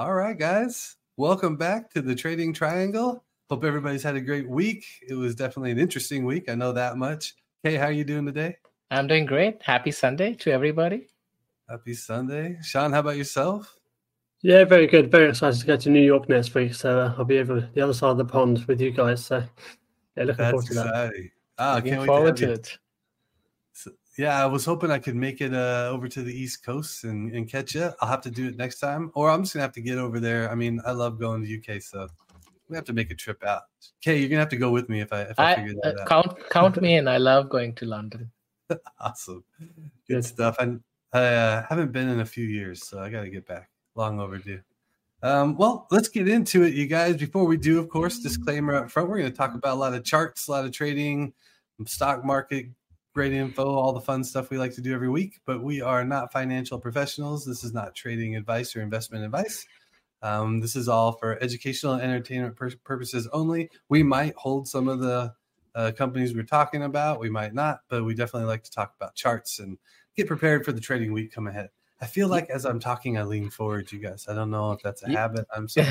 [0.00, 0.96] All right, guys.
[1.18, 3.22] Welcome back to the Trading Triangle.
[3.50, 4.86] Hope everybody's had a great week.
[5.06, 6.48] It was definitely an interesting week.
[6.48, 7.34] I know that much.
[7.62, 8.56] Kaye, how are you doing today?
[8.90, 9.60] I'm doing great.
[9.62, 11.08] Happy Sunday to everybody.
[11.68, 12.56] Happy Sunday.
[12.62, 13.76] Shaun, how about yourself?
[14.40, 15.10] Yeah, very good.
[15.10, 16.72] Very excited to go to New York next week.
[16.72, 19.22] So uh, I'll be over the other side of the pond with you guys.
[19.26, 19.44] So
[20.16, 20.86] yeah, looking That's forward to that.
[20.86, 21.30] exciting.
[21.58, 22.62] Ah, Looking can't wait forward to, to have you.
[22.62, 22.78] it.
[24.20, 27.34] Yeah, I was hoping I could make it uh, over to the East Coast and,
[27.34, 27.90] and catch you.
[28.02, 30.20] I'll have to do it next time, or I'm just gonna have to get over
[30.20, 30.50] there.
[30.50, 32.06] I mean, I love going to UK, so
[32.68, 33.62] we have to make a trip out.
[34.02, 35.88] Kaye, you're gonna have to go with me if I if I, I figure uh,
[35.88, 36.06] that out.
[36.06, 37.08] count count me in.
[37.08, 38.30] I love going to London.
[39.00, 40.24] Awesome, good Good.
[40.26, 40.56] stuff.
[40.58, 40.82] And
[41.14, 43.70] I uh, haven't been in a few years, so I got to get back.
[43.94, 44.60] Long overdue.
[45.22, 47.16] Um, well, let's get into it, you guys.
[47.16, 49.94] Before we do, of course, disclaimer up front: we're going to talk about a lot
[49.94, 51.32] of charts, a lot of trading,
[51.86, 52.66] stock market,
[53.14, 55.40] great info, all the fun stuff we like to do every week.
[55.44, 57.44] But we are not financial professionals.
[57.44, 59.66] This is not trading advice or investment advice.
[60.22, 63.70] Um, this is all for educational and entertainment pur- purposes only.
[63.88, 65.34] We might hold some of the
[65.74, 67.20] uh, companies we're talking about.
[67.20, 69.78] We might not, but we definitely like to talk about charts and
[70.16, 71.70] get prepared for the trading week come ahead.
[72.02, 74.26] I feel like as I'm talking, I lean forward, you guys.
[74.28, 75.46] I don't know if that's a Ye- habit.
[75.54, 75.86] I'm sorry.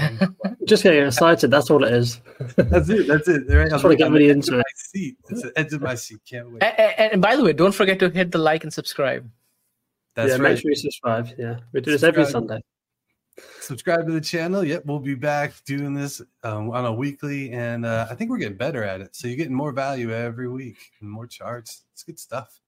[0.65, 1.51] Just getting excited.
[1.51, 2.19] That's all it is.
[2.55, 3.07] that's it.
[3.07, 3.43] That's it.
[3.47, 3.69] Right?
[3.69, 4.57] Just wanna get I'm really at the into it.
[4.57, 5.17] My seat.
[5.29, 6.19] It's the edge of my seat.
[6.27, 6.63] Can't wait.
[6.63, 9.29] And, and, and by the way, don't forget to hit the like and subscribe.
[10.15, 10.41] That's yeah, right.
[10.53, 11.29] make sure you subscribe.
[11.37, 12.47] Yeah, we do this every Subscribe.
[12.49, 12.63] Sunday.
[13.61, 14.63] subscribe to the channel.
[14.63, 18.39] Yep, we'll be back doing this um, on a weekly, and uh, I think we're
[18.39, 19.15] getting better at it.
[19.15, 21.83] So you're getting more value every week and more charts.
[21.93, 22.59] It's good stuff.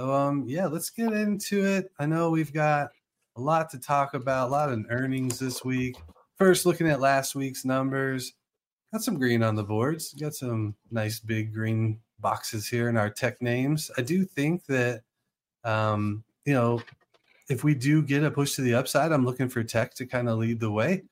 [0.00, 1.92] So um, yeah, let's get into it.
[1.98, 2.88] I know we've got
[3.36, 5.94] a lot to talk about, a lot of earnings this week.
[6.38, 8.32] First, looking at last week's numbers,
[8.94, 10.14] got some green on the boards.
[10.14, 13.90] Got some nice big green boxes here in our tech names.
[13.98, 15.02] I do think that
[15.64, 16.80] um, you know
[17.50, 20.30] if we do get a push to the upside, I'm looking for tech to kind
[20.30, 21.02] of lead the way.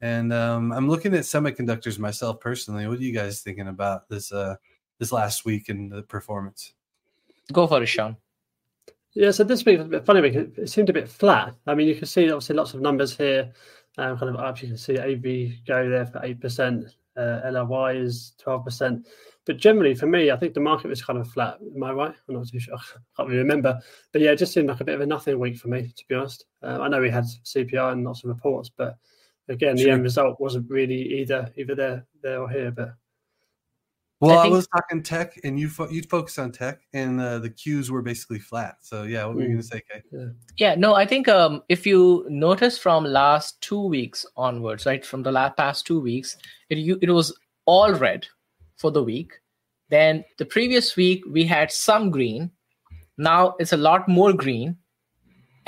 [0.00, 2.86] And um, I'm looking at semiconductors myself personally.
[2.86, 4.56] What are you guys thinking about this uh,
[4.98, 6.72] this last week and the performance?
[7.52, 8.16] Go for it, Shaun.
[9.18, 11.52] Yeah, so this week was a bit funny because it seemed a bit flat.
[11.66, 13.52] I mean, you can see obviously lots of numbers here,
[13.96, 14.62] um, kind of up.
[14.62, 19.08] You can see AV go there for eight percent, uh, LRY is twelve percent.
[19.44, 21.58] But generally, for me, I think the market was kind of flat.
[21.74, 22.14] Am I right?
[22.28, 22.76] I'm not too sure.
[22.76, 22.78] I
[23.16, 23.80] can't really remember.
[24.12, 26.04] But yeah, it just seemed like a bit of a nothing week for me, to
[26.08, 26.44] be honest.
[26.62, 28.98] Uh, I know we had CPI and lots of reports, but
[29.48, 32.70] again, the end result wasn't really either either there there or here.
[32.70, 32.90] But
[34.20, 37.38] Well, I, think- was talking tech, and you fo- you focused on tech, and uh,
[37.38, 38.78] the Qs were basically flat.
[38.80, 39.52] So yeah, what were you Mm.
[39.52, 40.28] going to say, Kaye?
[40.56, 45.22] Yeah, no, I think um, if you notice from last two weeks onwards, right, from
[45.22, 46.36] the last past two weeks,
[46.68, 47.32] it you, it was
[47.66, 48.26] all red
[48.76, 49.34] for the week.
[49.90, 52.50] Then the previous week we had some green.
[53.18, 54.76] Now it's a lot more green,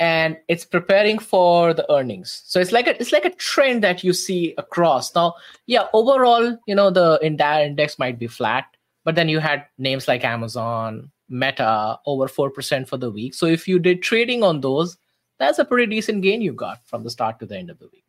[0.01, 2.41] and it's preparing for the earnings.
[2.47, 5.13] So it's like a it's like a trend that you see across.
[5.13, 5.35] Now,
[5.67, 8.65] yeah, overall, you know, the entire index might be flat,
[9.05, 13.35] but then you had names like Amazon, Meta over 4% for the week.
[13.35, 14.97] So if you did trading on those,
[15.37, 17.87] that's a pretty decent gain you got from the start to the end of the
[17.93, 18.03] week.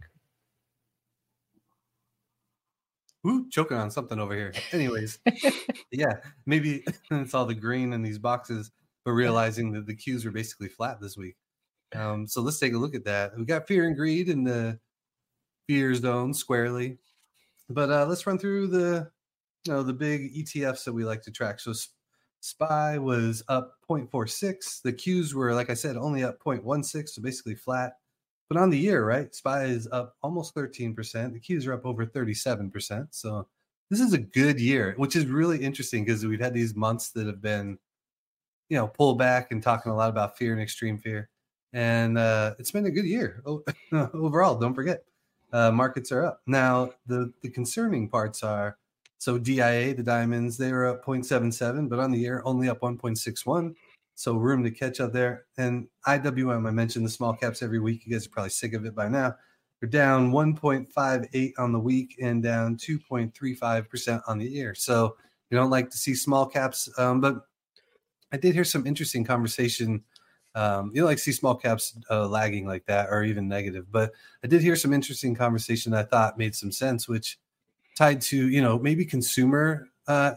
[3.26, 4.54] Ooh, choking on something over here.
[4.72, 5.18] Anyways,
[5.92, 6.14] yeah,
[6.46, 8.70] maybe it's all the green in these boxes,
[9.04, 11.36] but realizing that the Qs were basically flat this week.
[11.94, 13.36] Um, so let's take a look at that.
[13.36, 14.78] We got fear and greed in the
[15.66, 16.98] fear zone squarely,
[17.68, 19.10] but uh, let's run through the
[19.64, 21.60] you know the big ETFs that we like to track.
[21.60, 21.72] So
[22.40, 24.82] SPY was up 0.46.
[24.82, 27.94] The Qs were, like I said, only up 0.16, so basically flat.
[28.48, 30.94] But on the year, right, SPY is up almost 13%.
[31.32, 33.06] The Qs are up over 37%.
[33.10, 33.46] So
[33.90, 37.26] this is a good year, which is really interesting because we've had these months that
[37.26, 37.78] have been,
[38.68, 41.30] you know, pull back and talking a lot about fear and extreme fear.
[41.72, 43.42] And uh, it's been a good year
[43.92, 44.58] overall.
[44.58, 45.04] Don't forget,
[45.52, 46.42] uh, markets are up.
[46.46, 48.76] Now, the, the concerning parts are
[49.18, 53.74] so DIA, the diamonds, they were up 0.77, but on the year, only up 1.61.
[54.14, 55.44] So room to catch up there.
[55.56, 58.04] And IWM, I mentioned the small caps every week.
[58.04, 59.36] You guys are probably sick of it by now.
[59.80, 64.74] They're down 1.58 on the week and down 2.35% on the year.
[64.74, 65.16] So
[65.50, 66.88] you don't like to see small caps.
[66.98, 67.46] Um, but
[68.32, 70.02] I did hear some interesting conversation.
[70.54, 73.90] Um, you don't like to see small caps uh, lagging like that or even negative.
[73.90, 74.12] But
[74.44, 77.38] I did hear some interesting conversation I thought made some sense, which
[77.96, 80.32] tied to, you know, maybe consumer uh,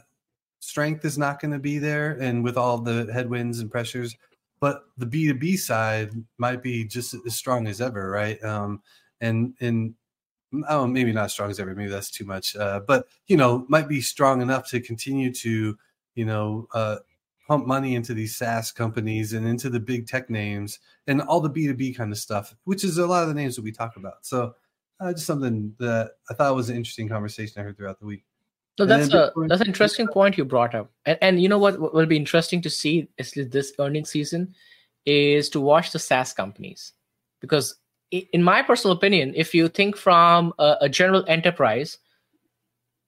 [0.65, 4.17] strength is not going to be there and with all the headwinds and pressures
[4.59, 8.81] but the b2b side might be just as strong as ever right um
[9.21, 9.93] and and
[10.69, 13.65] oh maybe not as strong as ever maybe that's too much uh but you know
[13.69, 15.77] might be strong enough to continue to
[16.15, 16.97] you know uh
[17.47, 21.49] pump money into these SaaS companies and into the big tech names and all the
[21.49, 24.25] B2B kind of stuff, which is a lot of the names that we talk about.
[24.25, 24.55] So
[24.99, 28.23] uh, just something that I thought was an interesting conversation I heard throughout the week.
[28.77, 31.57] No, And that's a that's an interesting point you brought up, and and you know
[31.57, 34.53] what what will be interesting to see is this earnings season
[35.05, 36.91] is to watch the SaaS companies
[37.39, 37.77] because
[38.11, 41.97] in my personal opinion, if you think from a, a general enterprise,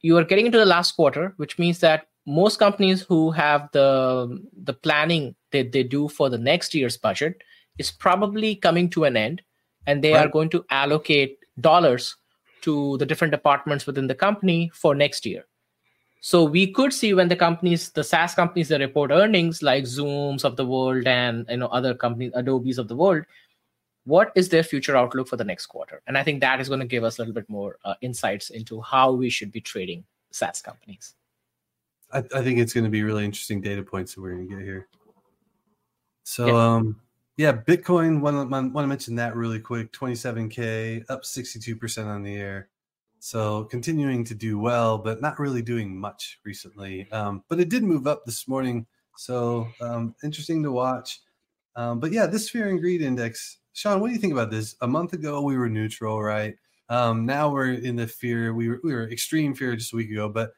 [0.01, 4.39] you are getting into the last quarter, which means that most companies who have the
[4.63, 7.41] the planning that they do for the next year's budget
[7.77, 9.41] is probably coming to an end,
[9.87, 12.15] and they are going to allocate dollars
[12.61, 15.45] to the different departments within the company for next year.
[16.19, 20.43] So we could see when the companies, the SaaS companies that report earnings like Zooms
[20.43, 23.23] of the world and you know other companies, Adobe's of the world,
[24.03, 26.01] what is their future outlook for the next quarter?
[26.07, 28.49] And I think that is going to give us a little bit more uh, insights
[28.49, 31.13] into how we should be trading SaaS companies.
[32.11, 34.55] I, I think it's going to be really interesting data points that we're going to
[34.55, 34.87] get here.
[36.23, 36.75] So, Yeah.
[36.75, 37.01] um,
[37.37, 38.19] yeah, Bitcoin.
[38.19, 39.91] Want to want to mention that really quick.
[39.91, 42.69] Twenty seven k, up sixty two percent on the year.
[43.19, 47.09] So continuing to do well, but not really doing much recently.
[47.11, 48.85] Um, but it did move up this morning,
[49.17, 51.21] so um, interesting to watch.
[51.75, 54.75] Um, but yeah, this fear and greed index, Shaun, what do you think about this?
[54.81, 56.55] A month ago we were neutral, right?
[56.89, 58.53] Um, now we're in the fear.
[58.53, 60.53] We were we were extreme fear just a week ago, but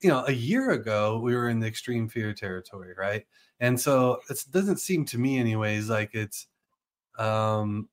[0.00, 3.26] you know, a year ago we were in the extreme fear territory, right?
[3.60, 6.46] And so it doesn't seem to me, anyways, like it's
[7.18, 7.88] um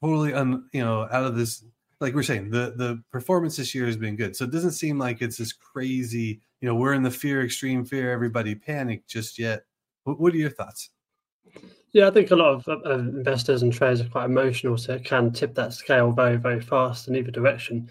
[0.00, 1.64] totally un, you know out of this.
[2.00, 4.98] Like we're saying, the the performance this year has been good, so it doesn't seem
[4.98, 6.40] like it's this crazy.
[6.60, 9.64] You know, we're in the fear, extreme fear, everybody panic just yet.
[10.04, 10.90] What, what are your thoughts?
[11.92, 15.04] Yeah, I think a lot of uh, investors and traders are quite emotional, so it
[15.04, 17.90] can tip that scale very, very fast in either direction.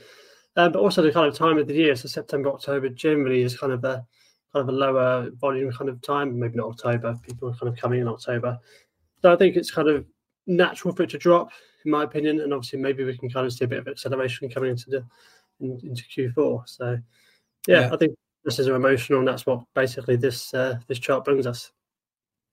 [0.60, 3.58] Um, but also the kind of time of the year, so September, October generally is
[3.58, 4.06] kind of a
[4.52, 6.38] kind of a lower volume kind of time.
[6.38, 7.18] Maybe not October.
[7.26, 8.60] People are kind of coming in October,
[9.22, 10.06] so I think it's kind of
[10.48, 11.52] natural for it to drop,
[11.86, 12.42] in my opinion.
[12.42, 15.06] And obviously, maybe we can kind of see a bit of acceleration coming into the
[15.62, 16.68] in, into Q4.
[16.68, 16.98] So,
[17.66, 17.94] yeah, Yeah.
[17.94, 21.72] I think this is emotional, and that's what basically this uh, this chart brings us.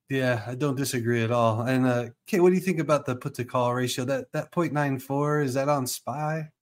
[0.09, 1.63] Yeah, I don't disagree at all.
[1.63, 4.05] And uh, Kate, what do you think about the put to call ratio?
[4.05, 6.53] That that 0.94 is that on Spy?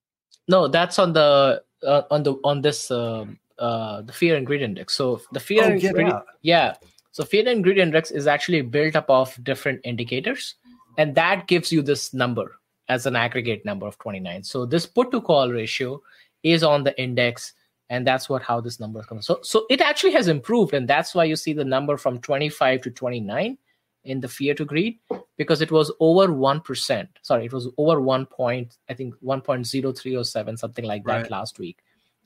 [0.47, 4.61] No, that's on the uh, on the on this um uh, the fear and greed
[4.61, 4.93] index.
[4.93, 6.25] So the fear Oh, and greed, out.
[6.41, 6.75] yeah.
[7.11, 10.55] So fear and greed index is actually built up of different indicators,
[10.97, 12.59] and that gives you this number
[12.89, 14.43] as an aggregate number of 29.
[14.43, 16.01] So this put to call ratio
[16.43, 17.53] is on the index,
[17.89, 19.25] and that's what how this number comes.
[19.25, 22.81] So so it actually has improved, and that's why you see the number from 25
[22.81, 23.57] to 29
[24.05, 24.99] in the fear to greed
[25.37, 27.07] because it was over 1%.
[27.21, 31.31] Sorry, it was over 1 point, I think 1.03 or 7, something like that Right.
[31.31, 31.79] last week.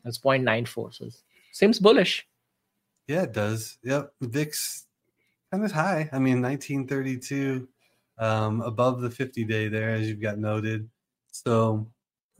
[0.05, 0.93] It's 0.94.
[0.93, 1.09] So
[1.51, 2.27] seems bullish.
[3.07, 3.77] Yeah, it does.
[3.83, 4.13] Yep.
[4.21, 4.85] VIX
[5.51, 6.09] kind of high.
[6.13, 7.67] I mean, 1932,
[8.19, 10.89] um, above the 50 day there, as you've got noted.
[11.31, 11.87] So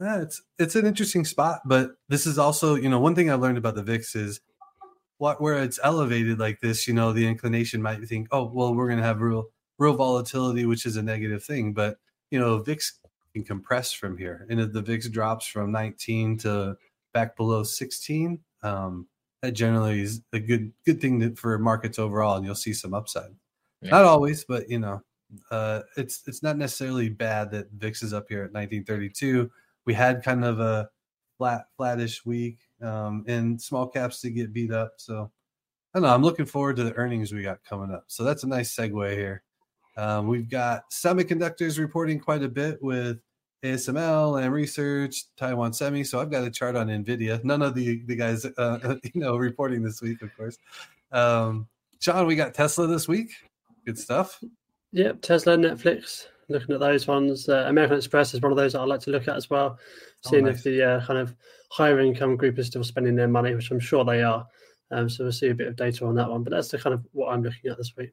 [0.00, 1.60] yeah, it's it's an interesting spot.
[1.64, 4.40] But this is also, you know, one thing I learned about the VIX is
[5.20, 8.88] what where it's elevated like this, you know, the inclination might think, oh, well, we're
[8.88, 11.74] gonna have real real volatility, which is a negative thing.
[11.74, 11.98] But
[12.30, 13.00] you know, VIX
[13.34, 14.46] can compress from here.
[14.48, 16.76] And if the VIX drops from 19 to
[17.12, 19.06] back below 16, um,
[19.42, 22.94] that generally is a good good thing to, for markets overall, and you'll see some
[22.94, 23.30] upside.
[23.82, 23.90] Yeah.
[23.90, 25.02] Not always, but you know,
[25.50, 29.50] uh, it's it's not necessarily bad that VIX is up here at 1932.
[29.84, 30.88] We had kind of a
[31.36, 34.94] flat flattish week, um, and small caps to get beat up.
[34.96, 35.30] So
[35.94, 36.14] I don't know.
[36.14, 38.04] I'm looking forward to the earnings we got coming up.
[38.06, 39.42] So that's a nice segue here.
[39.96, 43.18] Um, we've got semiconductors reporting quite a bit with
[43.62, 46.04] ASML and research, Taiwan Semi.
[46.04, 47.42] So I've got a chart on Nvidia.
[47.44, 50.58] None of the the guys, uh, you know, reporting this week, of course.
[51.12, 51.68] Um,
[52.00, 53.32] Shaun, we got Tesla this week.
[53.84, 54.42] Good stuff.
[54.92, 57.48] Yep, Tesla, Netflix, looking at those ones.
[57.48, 59.78] Uh, American Express is one of those that I like to look at as well,
[60.26, 60.58] Oh, seeing nice.
[60.58, 61.34] if the uh, kind of
[61.70, 64.46] higher income group is still spending their money, which I'm sure they are.
[64.90, 66.42] Um, so we'll see a bit of data on that one.
[66.42, 68.10] But that's the kind of what I'm looking at this week.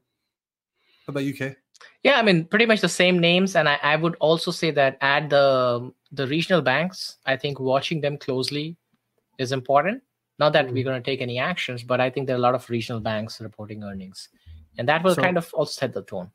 [1.06, 1.56] How about UK?
[2.02, 4.98] Yeah, I mean, pretty much the same names, and I, I would also say that
[5.00, 8.76] at the the regional banks, I think watching them closely
[9.38, 10.02] is important.
[10.38, 12.54] Not that we're going to take any actions, but I think there are a lot
[12.54, 14.28] of regional banks reporting earnings,
[14.78, 16.30] and that will So- kind of also set the tone.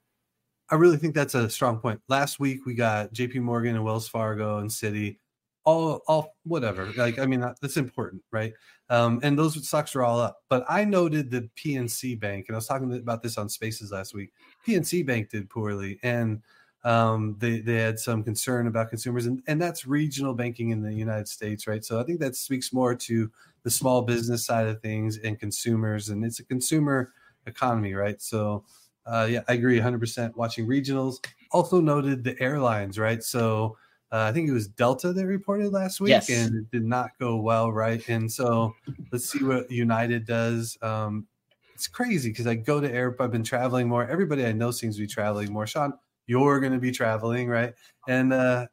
[0.69, 2.01] I really think that's a strong point.
[2.07, 3.39] Last week we got J.P.
[3.39, 5.17] Morgan and Wells Fargo and Citi,
[5.65, 6.91] all all whatever.
[6.95, 8.53] Like I mean that's important, right?
[8.89, 10.39] Um, and those stocks are all up.
[10.49, 14.13] But I noted the PNC Bank, and I was talking about this on Spaces last
[14.13, 14.31] week.
[14.67, 16.41] PNC Bank did poorly, and
[16.83, 20.93] um, they they had some concern about consumers, and and that's regional banking in the
[20.93, 21.83] United States, right?
[21.83, 23.31] So I think that speaks more to
[23.63, 27.13] the small business side of things and consumers, and it's a consumer
[27.45, 28.21] economy, right?
[28.21, 28.65] So
[29.05, 30.35] uh, yeah, I agree 100%.
[30.35, 31.23] Watching regionals.
[31.51, 33.21] Also noted the airlines, right?
[33.23, 33.77] So
[34.11, 36.29] uh, I think it was Delta that reported last week, Yes.
[36.29, 38.07] and it did not go well, right?
[38.09, 38.73] And so
[39.11, 40.77] let's see what United does.
[40.81, 41.27] Um,
[41.73, 43.19] it's crazy because I go to Europe.
[43.19, 44.07] I've been traveling more.
[44.07, 45.65] Everybody I know seems to be traveling more.
[45.67, 45.93] Sean,
[46.27, 47.73] you're going to be traveling, right?
[48.07, 48.67] And uh,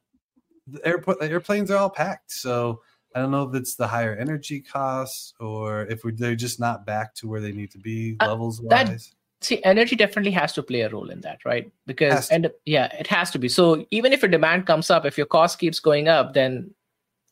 [0.67, 2.31] the airport, the airplanes are all packed.
[2.31, 2.81] So
[3.15, 7.13] I don't know if it's the higher energy costs or if they're just not back
[7.15, 9.13] to where they need to be Uh, levels that- wise.
[9.41, 13.07] See energy definitely has to play a role in that right because and yeah it
[13.07, 16.07] has to be so even if your demand comes up if your cost keeps going
[16.07, 16.73] up then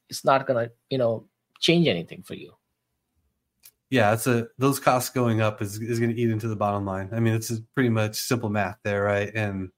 [0.09, 1.23] it's not gonna you know
[1.59, 2.53] change anything for you
[3.89, 6.85] yeah, it's a those costs going up is, is going to eat into the bottom
[6.85, 7.09] line.
[7.11, 9.31] I mean, it's a pretty much simple math there, right?
[9.33, 9.69] And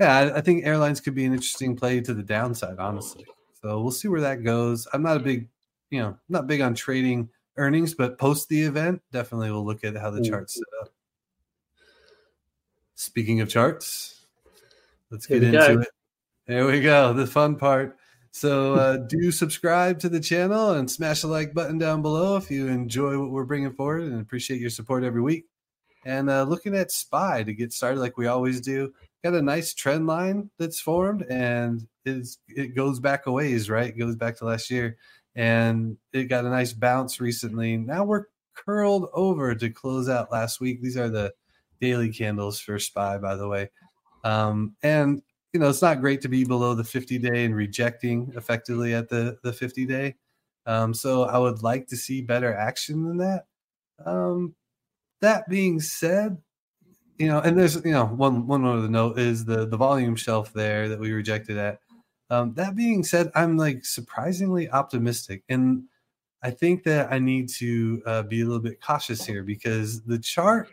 [0.00, 3.26] yeah, I, I think airlines could be an interesting play to the downside, honestly.
[3.62, 4.88] So we'll see where that goes.
[4.92, 5.48] I'm not a big,
[5.90, 9.96] you know, not big on trading earnings, but post the event, definitely we'll look at
[9.96, 10.88] how the charts set up.
[13.00, 14.26] Speaking of charts,
[15.10, 15.80] let's Here get into go.
[15.80, 15.88] it.
[16.46, 17.96] There we go, the fun part.
[18.30, 22.50] So uh, do subscribe to the channel and smash the like button down below if
[22.50, 25.46] you enjoy what we're bringing forward and appreciate your support every week.
[26.04, 28.92] And uh, looking at SPY to get started, like we always do,
[29.24, 33.88] got a nice trend line that's formed, and it's, it goes back a ways, right?
[33.88, 34.98] It goes back to last year,
[35.34, 37.78] and it got a nice bounce recently.
[37.78, 40.82] Now we're curled over to close out last week.
[40.82, 41.32] These are the
[41.80, 43.70] daily candles for SPY, by the way.
[44.24, 45.22] Um, and
[45.52, 49.08] you know, it's not great to be below the 50 day and rejecting effectively at
[49.08, 50.14] the, the 50 day.
[50.66, 53.46] Um, so I would like to see better action than that.
[54.04, 54.54] Um,
[55.20, 56.38] that being said,
[57.18, 60.52] you know, and there's, you know, one, one other note is the, the volume shelf
[60.52, 61.80] there that we rejected at.
[62.30, 65.42] Um, that being said, I'm like surprisingly optimistic.
[65.48, 65.84] And
[66.42, 70.18] I think that I need to uh, be a little bit cautious here because the
[70.18, 70.68] chart,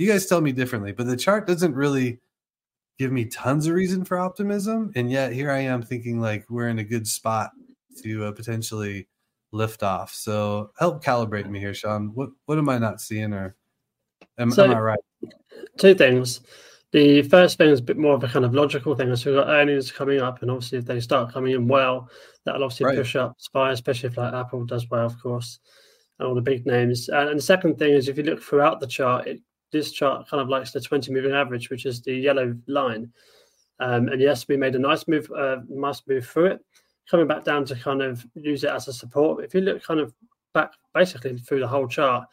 [0.00, 2.20] you guys tell me differently, but the chart doesn't really
[2.98, 6.68] give me tons of reason for optimism and yet here i am thinking like we're
[6.68, 7.50] in a good spot
[8.02, 9.08] to uh, potentially
[9.52, 13.56] lift off so help calibrate me here shaun what what am i not seeing or
[14.38, 14.98] am, So- am i right
[15.78, 16.40] two things.
[16.92, 19.14] The first thing is a bit more of a kind of logical thing.
[19.14, 22.08] So we've got earnings coming up, and obviously if they start coming in well,
[22.44, 22.98] that'll obviously Right.
[22.98, 25.60] push up SPY, especially if like Apple does well, of course,
[26.18, 27.08] and all the big names.
[27.08, 29.40] And, and the second thing is if you look throughout the chart, it,
[29.72, 33.12] this chart kind of likes the 20 moving average, which is the yellow line.
[33.78, 36.64] Um, and yes, we made a nice move, uh, nice move through it,
[37.10, 39.44] coming back down to kind of use it as a support.
[39.44, 40.12] If you look kind of
[40.52, 42.28] back basically through the whole chart,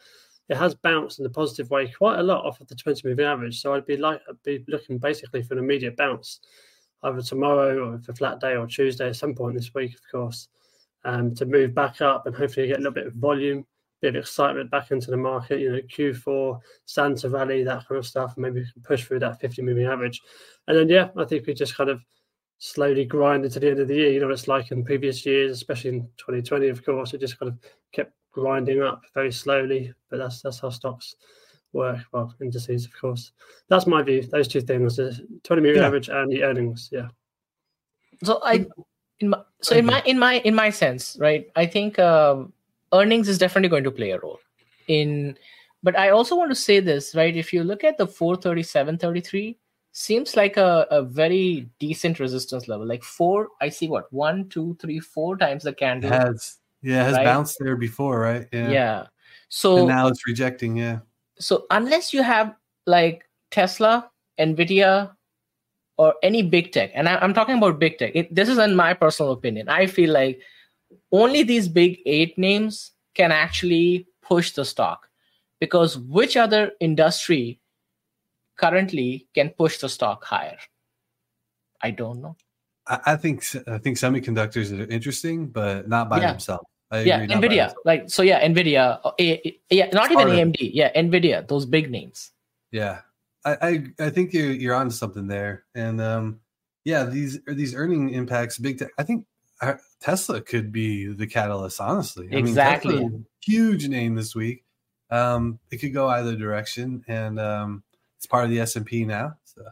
[0.48, 3.26] it has bounced in a positive way quite a lot off of the 20 moving
[3.26, 3.60] average.
[3.60, 6.40] So I'd be like I'd be looking basically for an immediate bounce,
[7.02, 10.48] either tomorrow or a flat day or Tuesday at some point this week, of course,
[11.04, 13.64] um, to move back up and hopefully get a little bit of volume,
[14.00, 15.60] bit of excitement back into the market.
[15.60, 18.34] You know, Q4, Santa Rally, that kind of stuff.
[18.36, 20.20] Maybe we can push through that 50 moving average,
[20.66, 22.00] and then yeah, I think we just kind of
[22.58, 24.10] slowly grind into the end of the year.
[24.12, 27.38] You know, what it's like in previous years, especially in 2020, of course, it just
[27.38, 27.58] kind of
[27.92, 29.92] kept grinding up very slowly.
[30.10, 31.16] But that's that's how stocks
[31.72, 31.98] work.
[32.12, 33.32] Well, indices, of course.
[33.68, 34.22] That's my view.
[34.22, 35.86] Those two things: the 20 moving Yeah.
[35.86, 36.88] average and the earnings.
[36.92, 37.08] Yeah.
[38.24, 38.66] so i
[39.20, 42.52] in my so in my in my in my sense right i think um,
[42.92, 44.38] earnings is definitely going to play a role
[44.88, 45.36] in
[45.82, 47.36] but i also want to say this right?
[47.36, 49.58] If you look at the 437 33
[49.92, 52.86] seems like a, a very decent resistance level.
[52.86, 57.02] Like four i see what one two three four times the it candle has yeah
[57.02, 57.24] it has Right.
[57.24, 58.46] bounced there before right?
[58.52, 59.08] Yeah, and
[59.48, 61.00] so now it's rejecting yeah.
[61.38, 62.54] so unless you have
[62.86, 65.12] like tesla nvidia
[65.96, 68.76] or any big tech and I, i'm talking about big tech it, this is in
[68.76, 69.68] my personal opinion.
[69.68, 70.40] I feel like
[71.12, 75.08] only these big eight names can actually push the stock
[75.60, 77.60] because which other industry
[78.56, 80.58] currently can push the stock higher?
[81.82, 82.36] I don't know.
[82.86, 86.32] I, I think i think semiconductors are interesting but not by Yeah.
[86.32, 86.64] themselves.
[86.90, 87.74] I yeah agree, nvidia.
[87.84, 91.90] like so yeah nvidia uh, A- A- yeah not even amd yeah nvidia those big
[91.90, 92.32] names.
[92.72, 93.00] Yeah,
[93.44, 93.56] I,
[94.00, 96.40] I I think you're you're on something there, and um,
[96.84, 98.90] yeah, these these earning impacts, big tech.
[98.98, 99.24] I think
[100.00, 101.80] Tesla could be the catalyst.
[101.80, 102.96] Honestly, Exactly.
[102.96, 104.64] I mean, huge name this week.
[105.10, 107.82] Um, it could go either direction, and um,
[108.16, 109.34] it's part of the S and P now.
[109.44, 109.62] So,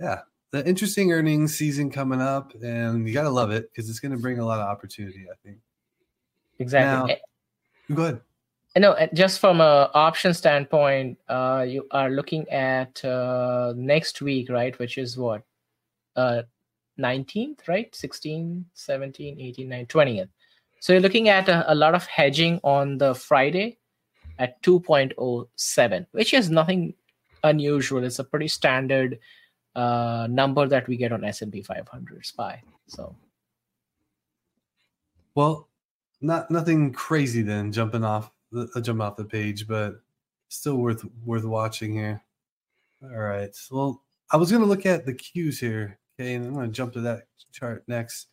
[0.00, 4.12] yeah, the interesting earnings season coming up, and you gotta love it because it's going
[4.12, 5.26] to bring a lot of opportunity.
[5.30, 5.58] I think.
[6.58, 7.14] exactly
[7.88, 8.20] Now- Go ahead.
[8.76, 14.50] No, uh, just from a option standpoint, uh, you are looking at uh, next week,
[14.50, 14.78] right?
[14.78, 15.42] Which is what?
[16.14, 16.42] Uh,
[16.98, 17.94] 19th, right?
[17.94, 20.28] 16, 17, 18, 19, 20th.
[20.80, 23.78] So you're looking at a, a lot of hedging on the Friday
[24.38, 26.94] at 2.07, which is nothing
[27.42, 28.04] unusual.
[28.04, 29.18] It's a pretty standard
[29.74, 32.62] uh, number that we get on S&P 500 SPY.
[32.86, 33.14] So
[35.34, 35.68] Well,
[36.20, 40.00] not nothing crazy then jumping off the uh, jump off the page, but
[40.48, 42.22] still worth worth watching here.
[43.02, 43.54] All right.
[43.70, 47.00] Well, I was gonna look at the cues here, okay, and I'm gonna jump to
[47.02, 48.28] that chart next.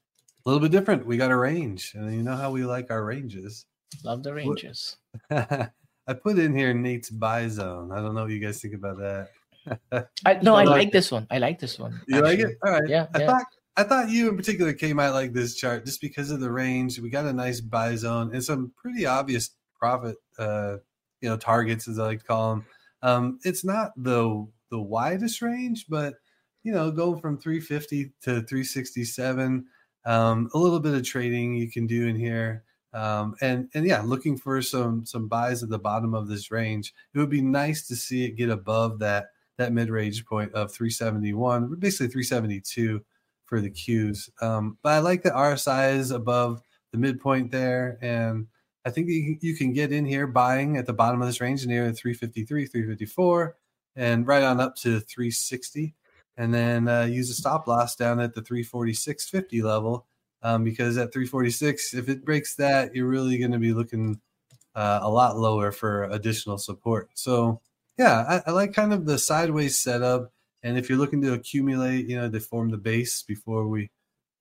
[0.46, 1.06] A little bit different.
[1.06, 3.66] We got a range, and you know how we like our ranges.
[4.04, 4.98] Love the ranges.
[5.32, 7.92] I put in here Nate's buy zone.
[7.92, 10.08] I don't know what you guys think about that.
[10.26, 11.28] I no, I like this one.
[11.32, 12.02] I like this one.
[12.08, 12.58] You like it?
[12.66, 12.88] All right.
[12.88, 13.28] Yeah, I yeah.
[13.28, 13.46] thought
[13.78, 17.00] I thought you in particular Kaye might like this chart just because of the range.
[17.00, 20.78] We got a nice buy zone and some pretty obvious profit uh
[21.22, 22.66] you know targets as I like to call them.
[23.02, 26.16] Um it's not the the widest range, but
[26.64, 29.66] you know, go from 350 to 367.
[30.06, 32.64] Um, a little bit of trading you can do in here.
[32.94, 36.94] Um, and and yeah, looking for some some buys at the bottom of this range.
[37.14, 39.28] It would be nice to see it get above that
[39.58, 43.04] that mid range point of 371, basically 372
[43.46, 44.30] for the Qs.
[44.42, 48.48] Um, but I like the RSI is above the midpoint there, and
[48.86, 51.66] I think you, you can get in here buying at the bottom of this range
[51.66, 53.56] near 353, 354,
[53.96, 55.96] and right on up to 360,
[56.38, 60.06] and then uh, use a stop loss down at the 346.50 level.
[60.42, 64.20] Um, because at 346, if it breaks that, you're really going to be looking
[64.76, 67.10] uh, a lot lower for additional support.
[67.14, 67.62] So,
[67.98, 70.34] yeah, I, I like kind of the sideways setup.
[70.62, 73.90] And if you're looking to accumulate, you know, to form the base before we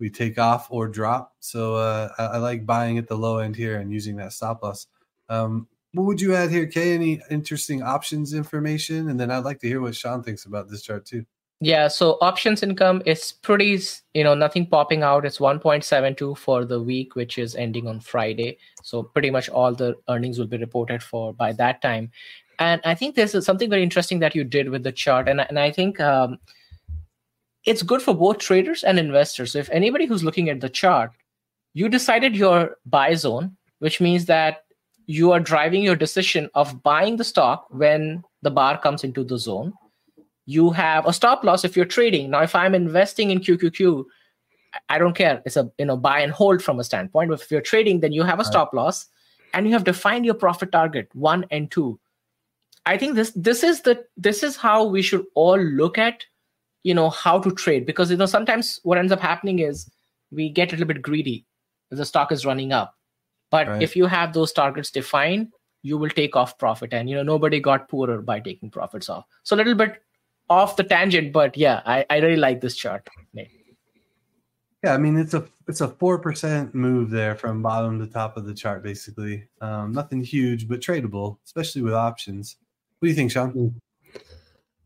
[0.03, 1.33] we take off or drop.
[1.39, 4.61] So uh, I, I like buying at the low end here and using that stop
[4.63, 4.89] loss.
[5.29, 6.93] Um, what would you add here, Kaye?
[6.93, 9.09] Any interesting options information?
[9.09, 11.25] And then I'd like to hear what Shaun thinks about this chart too.
[11.64, 13.78] Yeah, so options income is pretty,
[14.14, 15.25] you know, nothing popping out.
[15.25, 18.59] It's 1.72 for the week, which is ending on Friday.
[18.83, 22.11] So pretty much all the earnings will be reported for by that time.
[22.59, 25.28] And I think this is something very interesting that you did with the chart.
[25.28, 26.40] And, and I think um,
[27.64, 29.52] it's good for both traders and investors.
[29.52, 31.12] So if anybody who's looking at the chart,
[31.75, 34.64] you decided your buy zone, which means that
[35.06, 39.39] you are driving your decision of buying the stock when the bar comes into the
[39.39, 39.73] zone
[40.47, 42.31] you have a stop loss if you're trading.
[42.31, 44.05] Now if i'm investing in qqq
[44.89, 45.43] i don't care.
[45.45, 47.31] It's a you know buy and hold from a standpoint.
[47.31, 49.07] But if you're trading then you have a stop loss
[49.55, 51.99] and you have defined your profit target one and two.
[52.87, 56.25] I think this this is the this is how we should all look at
[56.83, 57.87] you know how to trade.
[57.87, 59.89] Because you know sometimes what ends up happening is
[60.31, 61.45] we get a little bit greedy
[61.91, 62.97] the stock is running up.
[63.50, 63.83] But Right.
[63.83, 65.52] if you have those targets defined
[65.83, 66.95] you will take off profit.
[66.95, 69.26] And you know nobody got poorer by taking profits off.
[69.43, 70.02] So a little bit
[70.49, 73.50] off the tangent but yeah i, I really like this chart Nate.
[74.85, 78.37] Yeah, I mean it's a it's a four percent move there from bottom to top
[78.37, 79.47] of the chart, basically.
[79.61, 82.57] Um, nothing huge, but tradable, especially with options.
[82.99, 83.81] What do you think, Shaun?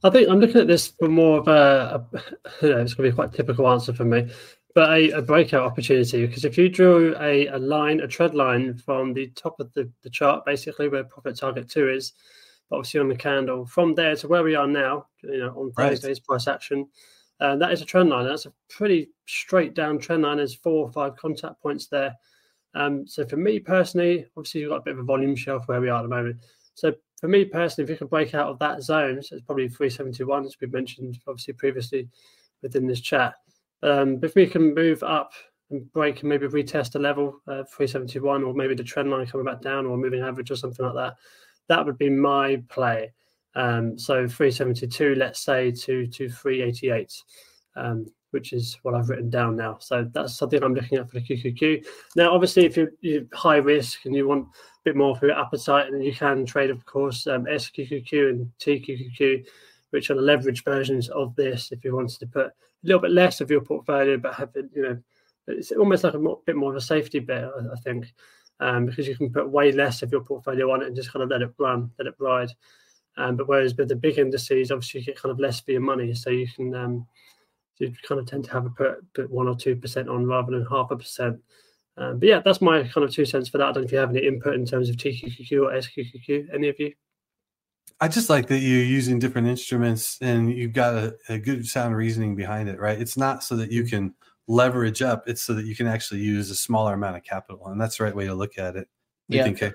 [0.04, 2.18] I think I'm looking at this for more of a, a
[2.62, 4.30] you know, it's going to be quite a typical answer for me,
[4.74, 6.26] but a, a breakout opportunity.
[6.26, 9.90] Because if you drew a, a line, a trend line from the top of the,
[10.02, 12.12] the chart, basically where profit target two is,
[12.70, 15.90] obviously on the candle, from there to where we are now, you know, on Right.
[15.90, 16.88] Thursday's price action,
[17.40, 18.26] uh, that is a trend line.
[18.26, 20.38] That's a pretty straight down trend line.
[20.38, 22.14] There's four or five contact points there.
[22.74, 25.80] Um, so for me personally, obviously you've got a bit of a volume shelf where
[25.80, 26.36] we are at the moment.
[26.74, 29.68] So for me personally, if you can break out of that zone, so it's probably
[29.68, 32.08] 371, as we mentioned obviously previously
[32.62, 33.34] within this chat.
[33.82, 35.32] Um, if we can move up
[35.70, 39.46] and break and maybe retest a level, uh, 371, or maybe the trend line coming
[39.46, 41.14] back down or moving average or something like that,
[41.68, 43.12] that would be my play.
[43.54, 47.22] Um, so 372, let's say, to, to 388,
[47.74, 49.78] um, which is what I've written down now.
[49.80, 51.86] So that's something I'm looking at for the QQQ.
[52.16, 54.50] Now, obviously, if you're, you're high risk and you want a
[54.84, 59.46] bit more for your appetite, then you can trade, of course, um, SQQQ and TQQQ,
[59.90, 61.72] which are the leverage versions of this.
[61.72, 62.52] If you wanted to put a
[62.82, 64.98] little bit less of your portfolio, but have it, you know,
[65.46, 68.12] it's almost like a more, bit more of a safety bit, I, I think,
[68.60, 71.22] um, because you can put way less of your portfolio on it and just kind
[71.22, 72.50] of let it run, let it ride.
[73.16, 75.80] Um, but whereas with the big indices, obviously you get kind of less for your
[75.80, 77.06] money, so you can um,
[77.78, 80.52] you kind of tend to have a put, put one or two percent on rather
[80.52, 81.38] than half a percent.
[81.98, 83.68] Um, but yeah, that's my kind of two cents for that.
[83.68, 86.68] I don't know if you have any input in terms of TQQQ or SQQQ, any
[86.68, 86.92] of you.
[87.98, 91.96] I just like that you're using different instruments and you've got a, a good sound
[91.96, 93.00] reasoning behind it, right?
[93.00, 94.14] It's not so that you can
[94.48, 97.66] leverage up, it's so that you can actually use a smaller amount of capital.
[97.66, 98.88] And that's the right way to look at it.
[99.26, 99.44] What do Yeah.
[99.44, 99.72] think, Kaye?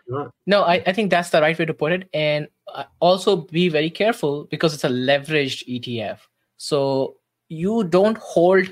[0.48, 3.68] No I, I think that's the right way to put it and uh, also be
[3.68, 6.20] very careful because it's a leveraged etf
[6.56, 7.18] so
[7.50, 8.70] you don't hold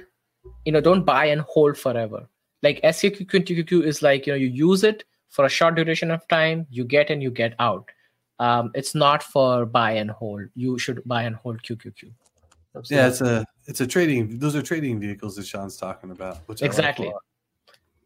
[0.63, 2.29] you know don't buy and hold forever
[2.63, 6.65] like SQQQ is like you know you use it for a short duration of time
[6.69, 7.89] you get and you get out
[8.39, 12.09] um, it's not for buy and hold you should buy and hold QQQ
[12.89, 16.61] Yeah, it's a it's a trading those are trading vehicles that Shaun's talking about, which
[16.61, 17.13] I like Exactly.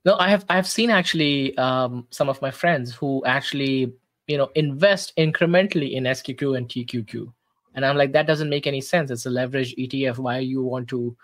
[0.03, 3.93] No, I have I've seen actually um, some of my friends who actually
[4.27, 7.31] you know invest incrementally in SQQ and TQQ,
[7.75, 9.09] and I'm like that doesn't make any sense.
[9.09, 10.17] It's a leverage ETF.
[10.17, 11.15] Why you want to?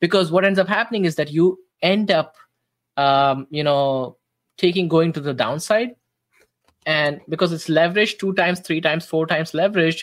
[0.00, 2.34] Because what ends up happening is that you end up
[2.96, 4.16] um, you know
[4.58, 5.94] taking going to the downside,
[6.86, 10.02] and because it's leveraged two times, three times, four times leveraged,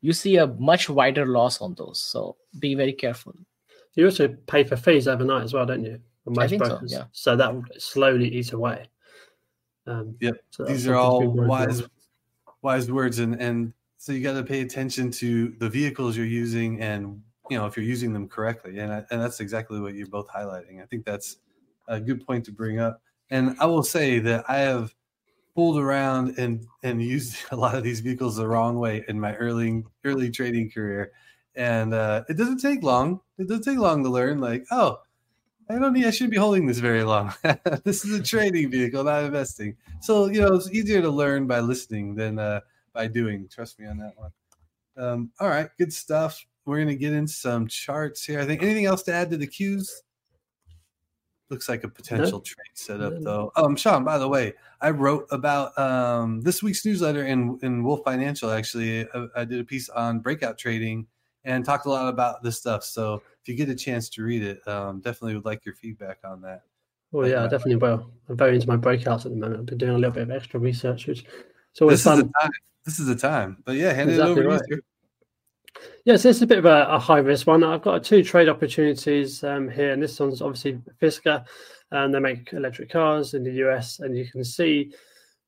[0.00, 2.02] you see a much wider loss on those.
[2.02, 3.34] So be very careful.
[3.94, 6.00] You also pay for fees overnight as well, don't you?
[6.24, 7.04] For I think so, yeah.
[7.12, 8.88] So that will slowly eat away.
[9.86, 10.36] Um, Yep.
[10.50, 11.90] so These are all wise about.
[12.62, 16.80] wise words and and so you got to pay attention to the vehicles you're using
[16.80, 20.06] and you know if you're using them correctly and I, and that's exactly what you're
[20.06, 21.36] both highlighting i think that's
[21.88, 24.94] a good point to bring up and i will say that i have
[25.54, 29.34] pulled around and and used a lot of these vehicles the wrong way in my
[29.36, 31.12] early early trading career
[31.56, 34.98] and uh, it doesn't take long it doesn't take long to learn like oh
[35.70, 36.04] I don't need.
[36.04, 37.32] I shouldn't be holding this very long.
[37.84, 39.76] this is a trading vehicle, not investing.
[40.00, 42.60] So you know, it's easier to learn by listening than uh,
[42.92, 43.48] by doing.
[43.48, 44.30] Trust me on that one.
[44.96, 46.44] Um, all right, good stuff.
[46.64, 48.40] We're gonna get into some charts here.
[48.40, 50.02] I think anything else to add to the cues?
[51.50, 53.20] Looks like a potential trade setup, No.
[53.20, 53.52] though.
[53.56, 58.02] Um, Shaun, by the way, I wrote about um, this week's newsletter in in Wolf
[58.04, 58.50] Financial.
[58.50, 61.06] Actually, I, I did a piece on breakout trading
[61.44, 62.84] and talked a lot about this stuff.
[62.84, 66.18] So if you get a chance to read it, um, definitely would like your feedback
[66.22, 66.62] on that.
[67.12, 68.08] Well, yeah, I definitely will.
[68.28, 69.58] I'm very into my breakouts at the moment.
[69.60, 71.24] I've been doing a little bit of extra research, which
[71.72, 72.18] it's always This is fun.
[72.18, 72.50] the time.
[72.84, 73.56] This is the time.
[73.64, 74.60] But yeah, hand Exactly it over right.
[74.68, 74.82] to you.
[76.04, 77.62] Yes, this is a bit of a, a high risk one.
[77.62, 81.44] I've got two trade opportunities um, here, and this one's obviously Fisker,
[81.90, 84.00] and they make electric cars in the US.
[84.00, 84.92] And you can see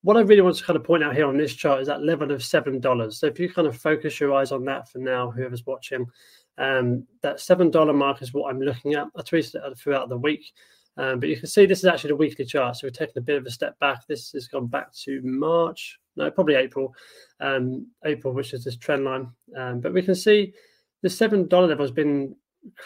[0.02, 2.02] what I really want to kind of point out here on this chart is that
[2.02, 3.18] level of seven dollars.
[3.18, 6.06] So if you kind of focus your eyes on that for now, whoever's watching,
[6.58, 9.06] um, that seven dollar mark is what I'm looking at.
[9.16, 10.52] I tweeted it throughout the week.
[10.96, 12.76] Um, but you can see this is actually the weekly chart.
[12.76, 14.06] So we're taking a bit of a step back.
[14.06, 16.94] This has gone back to March, no, probably April,
[17.40, 19.30] um, April, which is this trend line.
[19.56, 20.52] Um, but we can see
[21.02, 22.36] the seven dollar level has been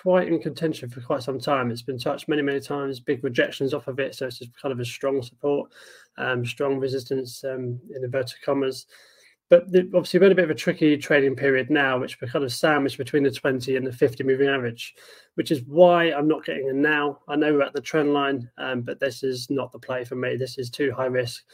[0.03, 1.71] quite in contention for quite some time.
[1.71, 3.01] It's been touched many, many times.
[3.01, 5.71] Big rejections off of it, so it's just kind of a strong support,
[6.17, 8.87] um, strong resistance um, in inverted commas.
[9.49, 12.29] But the, obviously, we're in a bit of a tricky trading period now, which we're
[12.29, 14.95] kind of sandwiched between the 20 and the 50 moving average,
[15.35, 17.21] which is why I'm not getting in now.
[17.29, 20.17] I know we're at the trend line, um, but this is not the play for
[20.17, 20.37] me.
[20.37, 21.45] This is too high risk.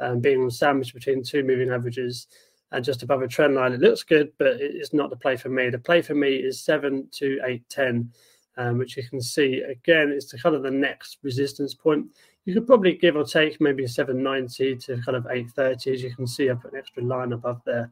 [0.00, 2.28] Um, being sandwiched between two moving averages
[2.70, 5.48] and just above a trend line, it looks good, but it's not the play for
[5.48, 5.70] me.
[5.70, 8.12] The play for me is 7 to 8, 10,
[8.58, 12.06] um, which you can see again, it's the kind of the next resistance point.
[12.48, 15.92] You could probably give or take maybe 790 to kind of 830.
[15.92, 17.90] As you can see, I put an extra line above there.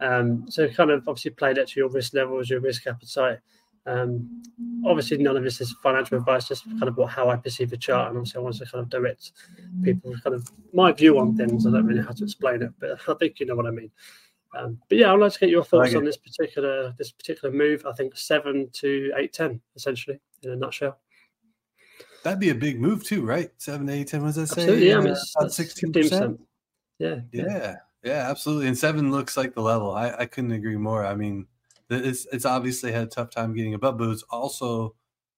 [0.00, 3.40] Um, so kind of obviously play that to your risk levels, your risk appetite.
[3.84, 4.42] Um,
[4.86, 7.76] obviously, none of this is financial advice, just kind of what how I perceive the
[7.76, 9.32] chart, and obviously I want to kind of direct
[9.82, 11.66] people kind of my view on things.
[11.66, 13.70] I don't really know how to explain it, but I think you know what I
[13.70, 13.90] mean.
[14.56, 17.54] Um, but yeah, I'd like to get your thoughts like on this particular this particular
[17.54, 17.84] move.
[17.84, 20.98] I think seven to eight ten, essentially, in a nutshell.
[22.22, 23.50] That'd be a big move too, right?
[23.58, 24.20] Seven to eight, ten.
[24.22, 24.62] What does that say?
[24.62, 24.98] Absolutely, yeah.
[24.98, 26.38] I mean, about sixteen 15%.
[26.98, 28.68] Yeah, Yeah, yeah, absolutely.
[28.68, 29.92] And seven looks like the level.
[29.92, 31.04] I, I couldn't agree more.
[31.04, 31.46] I mean,
[31.88, 34.94] it's it's obviously had a tough time getting above, but it's also,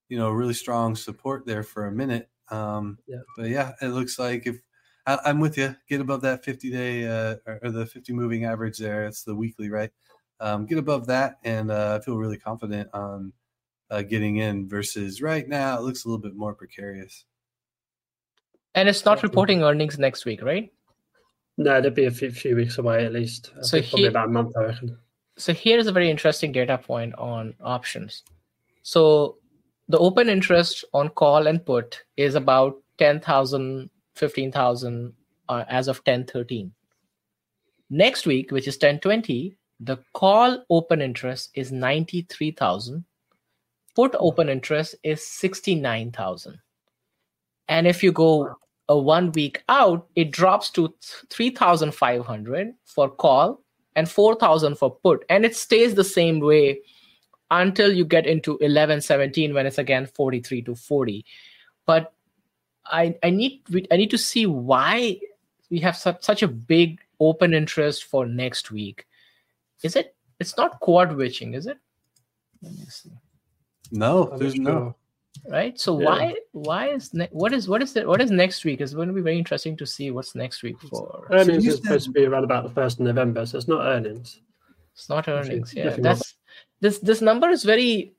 [0.09, 2.29] you know, really strong support there for a minute.
[2.51, 3.21] Um, Yeah.
[3.37, 4.61] But yeah, it looks like if
[5.07, 8.45] I, I'm with you, get above that 50 day uh, or, or the 50 moving
[8.45, 9.07] average there.
[9.07, 9.90] It's the weekly, right?
[10.40, 13.33] Um, get above that, and uh, I feel really confident on
[13.92, 14.68] uh, getting in.
[14.68, 17.24] Versus right now, it looks a little bit more precarious.
[18.74, 20.72] And it's not reporting earnings next week, right?
[21.59, 23.52] No, they'll be a few, few weeks away at least.
[23.59, 24.98] I So think probably about a month, I reckon.
[25.37, 28.22] So here's a very interesting data point on options.
[28.83, 29.37] So
[29.88, 35.12] the open interest on call and put is about 10,000, 15,000
[35.48, 36.72] uh, as of 1013.
[37.90, 43.05] Next week, which is 1020, the call open interest is 93,000.
[43.94, 46.59] Put open interest is 69,000.
[47.68, 48.57] And if you go
[48.88, 50.94] a one week out, it drops to
[51.31, 53.62] 3,500 for call
[53.94, 56.81] and 4000 for put and it stays the same way
[57.50, 61.24] until you get into 11 17 when it's again 43 to 40
[61.87, 62.12] but
[62.87, 65.18] i i need i need to see why
[65.70, 69.07] we have such, such a big open interest for next week
[69.83, 71.78] is it it's not quad witching is it
[72.62, 73.11] Let me see.
[73.92, 74.96] No, there's no.
[75.48, 76.07] right so Yeah.
[76.07, 79.09] why why is ne- what is what is the, what is next week it's going
[79.09, 82.11] to be very interesting to see what's next week for Earnings you is supposed to
[82.12, 84.40] be around about the first of November, so it's not earnings.
[84.94, 85.74] It's not Definitely- earnings.
[85.74, 86.35] Yeah, that's
[86.81, 86.98] this.
[86.98, 88.14] This number is very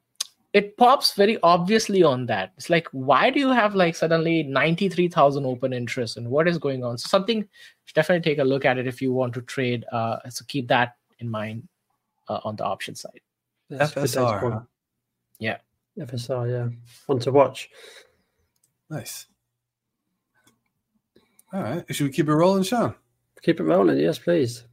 [0.53, 2.51] it pops very obviously on that.
[2.57, 6.83] It's like, why do you have like suddenly 93,000 open interest and what is going
[6.83, 6.97] on?
[6.99, 7.47] So something
[7.95, 9.83] definitely take a look at it if you want to trade.
[9.91, 11.67] Uh, so keep that in mind
[12.27, 13.21] uh, on the option side.
[13.71, 14.65] FSR.
[15.43, 15.58] Yeah.
[15.99, 16.69] FSR, yeah.
[17.06, 17.69] One to watch.
[18.89, 19.27] Nice.
[21.51, 21.86] All right.
[21.93, 22.95] Should we keep it rolling, Shaun?
[23.41, 23.99] Keep it rolling.
[23.99, 24.63] Yes, please.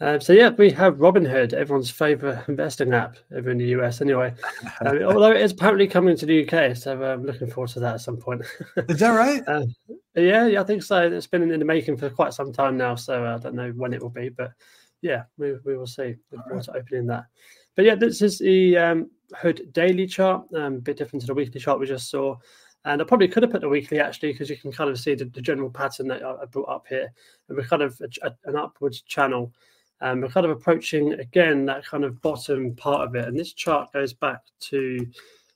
[0.00, 4.00] Um, so yeah, we have Robinhood, everyone's favorite investing app over in the US.
[4.00, 4.34] Anyway,
[4.86, 7.94] um, although it is apparently coming to the UK, so I'm looking forward to that
[7.94, 8.42] at some point.
[8.88, 9.42] is that right?
[9.46, 9.66] Uh,
[10.14, 11.10] yeah, yeah, I think so.
[11.10, 13.92] It's been in the making for quite some time now, so I don't know when
[13.92, 14.52] it will be, but
[15.02, 16.16] yeah, we, we will see.
[16.32, 17.24] Look forward to opening that.
[17.76, 21.34] But yeah, this is the um, Hood daily chart, um, a bit different to the
[21.34, 22.36] weekly chart we just saw.
[22.84, 25.14] And I probably could have put the weekly actually, because you can kind of see
[25.14, 27.10] the, the, general pattern that I, brought up here.
[27.48, 29.52] And we're kind of a, a, an upwards channel.
[30.00, 33.26] And we're kind of approaching again that kind of bottom part of it.
[33.26, 35.06] And this chart goes back to,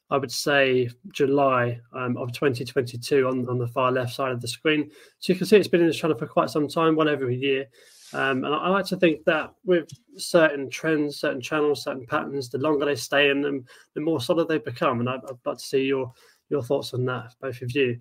[0.09, 4.49] I would say, July um, of 2022 on, on the far left side of the
[4.49, 4.91] screen.
[5.19, 7.37] So you can see it's been in this channel for quite some time, one every
[7.37, 7.67] year.
[8.12, 12.59] Um, and I, like to think that with certain trends, certain channels, certain patterns, the
[12.59, 15.01] longer they stay in them, the more solid they become.
[15.01, 16.12] And I, I'd like to see your
[16.49, 18.01] your thoughts on that, both of you.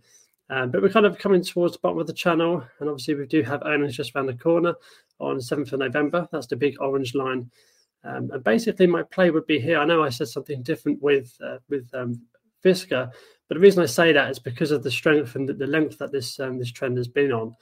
[0.50, 3.26] Um, but we're kind of coming towards the bottom of the channel, and obviously we
[3.26, 4.74] do have earnings just around the corner
[5.20, 6.28] on 7th of November.
[6.32, 7.52] That's the big orange line.
[8.06, 9.80] Um, and basically, my play would be here.
[9.80, 12.22] I know I said something different with uh, with um,
[12.64, 13.12] Fisker,
[13.48, 16.14] but the reason I say that is because of the strength and the, length that
[16.14, 17.56] this um, this trend has been on.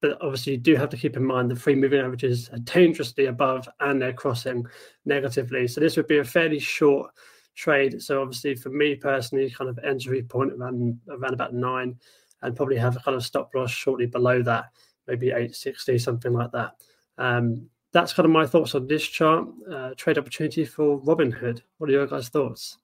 [0.00, 3.26] But obviously, you do have to keep in mind the free moving averages are dangerously
[3.26, 4.66] above and they're crossing
[5.04, 5.68] negatively.
[5.68, 7.10] So this would be a fairly short
[7.54, 8.00] trade.
[8.00, 11.98] So obviously, for me personally, kind of entry point around around about nine,
[12.42, 14.70] and probably have a kind of stop loss shortly below that,
[15.06, 16.76] maybe eight sixty, something like that.
[17.18, 19.46] Um, that's kind of my thoughts on this chart.
[19.70, 21.60] Uh, trade opportunity for Robinhood.
[21.76, 22.78] What are your guys' thoughts?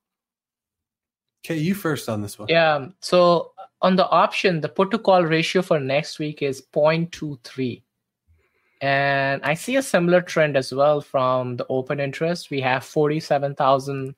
[1.44, 2.48] Okay, you first on this one.
[2.48, 2.88] Yeah.
[3.00, 7.82] So on the option, the put to call ratio for next week is 0.23.
[8.82, 12.50] And I see a similar trend as well from the open interest.
[12.50, 14.14] We have 47,000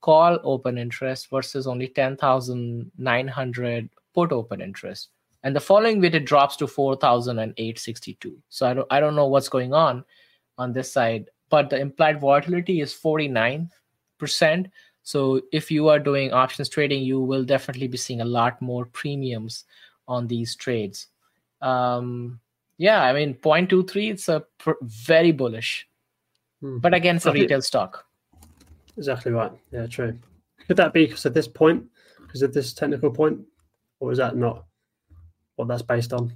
[0.00, 5.08] call open interest versus only 10,900 put open interest.
[5.42, 8.38] And the following week it drops to 4,862.
[8.48, 10.04] So I don't I don't know what's going on
[10.58, 13.70] on this side, but the implied volatility is 49%.
[15.02, 18.86] So if you are doing options trading, you will definitely be seeing a lot more
[18.86, 19.64] premiums
[20.06, 21.08] on these trades.
[21.62, 22.40] Um,
[22.78, 25.88] yeah, I mean 0.23 it's a pr- very bullish.
[26.60, 26.78] Hmm.
[26.78, 28.06] But again, it's a retail stock.
[28.96, 29.52] Exactly right.
[29.72, 30.18] Yeah, true.
[30.66, 31.84] Could that be because of this point,
[32.20, 33.40] because of this technical point,
[33.98, 34.64] or is that not
[35.56, 36.32] what that's based on?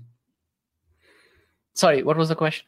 [1.74, 2.66] Sorry, what was the question?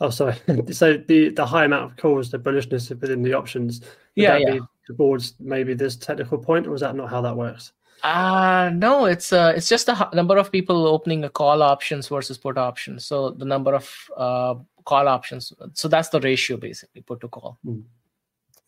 [0.00, 0.36] Oh, sorry.
[0.72, 3.80] so the the high amount of calls, the bullishness within the options.
[4.14, 4.58] Yeah, yeah.
[4.96, 7.72] Towards maybe this technical point, or is that not how that works?
[8.02, 12.38] Uh no, it's uh it's just the number of people opening a call options versus
[12.38, 13.04] put options.
[13.04, 15.52] So the number of uh call options.
[15.74, 17.58] So that's the ratio basically, put to call.
[17.64, 17.80] Hmm.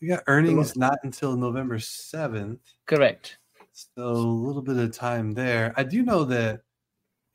[0.01, 2.59] We got earnings not until November 7th.
[2.87, 3.37] Correct.
[3.71, 5.73] So a little bit of time there.
[5.77, 6.61] I do know that,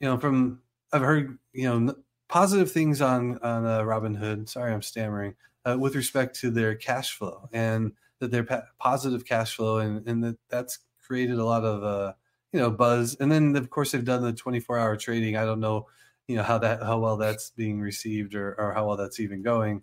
[0.01, 0.61] you know, from
[0.93, 1.95] I've heard, you know,
[2.29, 4.49] positive things on on uh, Robinhood.
[4.49, 5.35] Sorry, I'm stammering.
[5.65, 10.25] Uh, with respect to their cash flow and that they're positive cash flow and and
[10.25, 12.13] that that's created a lot of uh
[12.53, 13.17] you know buzz.
[13.21, 15.37] And then of course they've done the 24 hour trading.
[15.37, 15.87] I don't know,
[16.27, 19.43] you know how that how well that's being received or or how well that's even
[19.43, 19.83] going.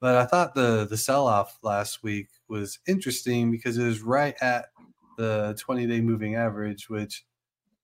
[0.00, 4.34] But I thought the the sell off last week was interesting because it was right
[4.40, 4.66] at
[5.18, 7.24] the 20 day moving average, which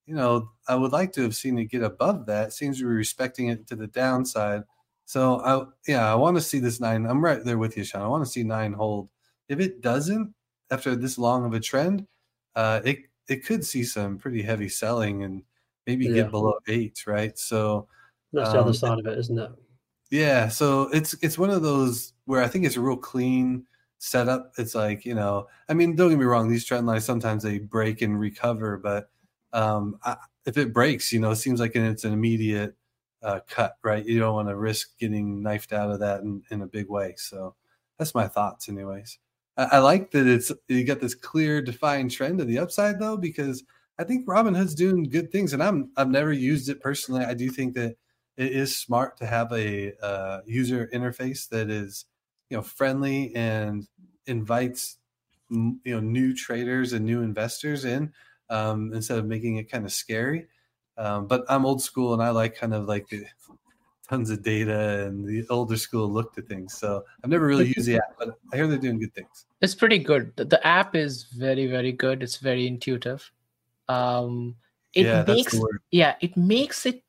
[0.06, 2.52] you know I would like to have seen it get above that.
[2.52, 4.62] Seems to be respecting it to the downside.
[5.06, 7.06] So I yeah I want to see this nine.
[7.06, 8.02] I'm right there with you, Shaun.
[8.02, 9.10] I want to see nine hold.
[9.50, 10.32] If it doesn't
[10.70, 12.06] after this long of a trend,
[12.54, 15.42] uh, it it could see some pretty heavy selling and
[15.86, 16.14] maybe yeah.
[16.14, 17.38] get below eight, right?
[17.38, 17.88] So
[18.32, 19.50] that's the um, other side of it, isn't it?
[20.10, 23.66] Yeah, so it's it's one of those where I think it's a real clean
[23.98, 24.52] setup.
[24.56, 27.58] It's like you know, I mean, don't get me wrong; these trend lines sometimes they
[27.58, 29.10] break and recover, but
[29.52, 32.76] um, I, if it breaks, you know, it seems like it's an immediate
[33.22, 34.04] uh, cut, right?
[34.04, 37.14] You don't want to risk getting knifed out of that in, in a big way.
[37.16, 37.54] So
[37.98, 39.18] that's my thoughts, anyways.
[39.56, 43.62] I, like that it's you got this clear, defined trend to the upside though, because
[43.98, 47.24] I think Robinhood's doing good things, and I'm I've never used it personally.
[47.24, 47.96] I do think that
[48.36, 52.06] it is smart to have a uh, user interface that is
[52.48, 53.86] you know friendly and
[54.26, 54.98] invites
[55.50, 58.12] you know new traders and new investors in
[58.48, 60.46] um, instead of making it kind of scary.
[60.96, 63.24] Um, but I'm old school and I like kind of like the
[64.10, 66.76] tons of data and the older school look to things.
[66.76, 69.46] So I've never really used the app, but I hear they're doing good things.
[69.60, 70.32] It's pretty good.
[70.36, 72.22] The, the app is very, very good.
[72.22, 73.30] It's very intuitive.
[73.88, 74.56] Um,
[74.94, 75.60] it Yeah, that's makes
[75.92, 77.02] yeah, it makes it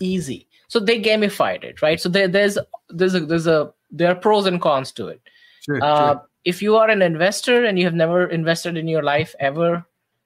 [0.00, 0.48] easy.
[0.66, 2.00] So they gamified it, right?
[2.00, 5.20] So there, there's there's a there's a there are pros and cons to it.
[5.60, 6.28] Sure, Uh, sure.
[6.44, 9.84] if you are an investor and you have never invested in your life ever,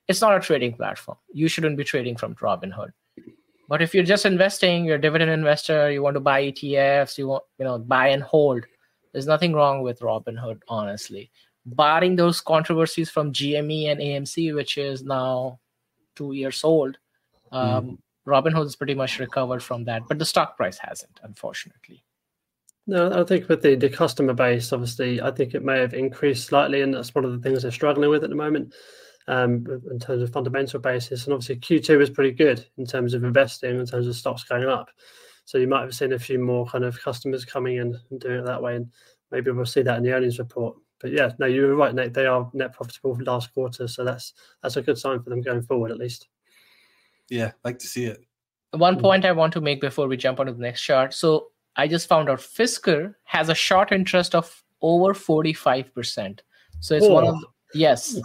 [0.09, 1.19] it's not a trading platform.
[1.33, 2.93] You shouldn't be trading from Robinhood.
[3.69, 7.29] But if you're just investing, you're a dividend investor, you want to buy ETFs, you
[7.29, 8.65] want you know buy and hold.
[9.13, 11.31] There's nothing wrong with Robinhood, honestly.
[11.65, 15.61] Barring those controversies from GME and AMC, which is now
[16.17, 16.99] two years old,
[17.53, 22.05] um, Robinhood is pretty much recovered from that, but the stock price hasn't, unfortunately.
[22.87, 26.47] No, I think with the, the customer base, obviously, I think it may have increased
[26.47, 28.75] slightly, and that's one of the things they're struggling with at the moment
[29.29, 31.25] um, in terms of fundamental basis.
[31.25, 34.65] And obviously, Q2 was pretty good in terms of investing, in terms of stocks going
[34.65, 34.89] up.
[35.45, 38.41] So you might have seen a few more kind of customers coming in and doing
[38.41, 38.91] it that way, and
[39.31, 40.77] maybe we'll see that in the earnings report.
[41.01, 42.15] But yeah, no, you were right, Nate.
[42.15, 45.41] They are net profitable for last quarter, so that's that's a good sign for them
[45.43, 46.29] going forward, at least.
[47.29, 48.21] Yeah, like to see it.
[48.73, 49.01] One Mm.
[49.01, 51.13] point I want to make before we jump onto the next chart.
[51.13, 56.41] So I just found out Fisker has a short interest of over 45%.
[56.81, 57.53] So it's one of Whoa.
[57.75, 58.19] Yes.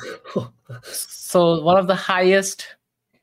[0.84, 2.68] So one of the highest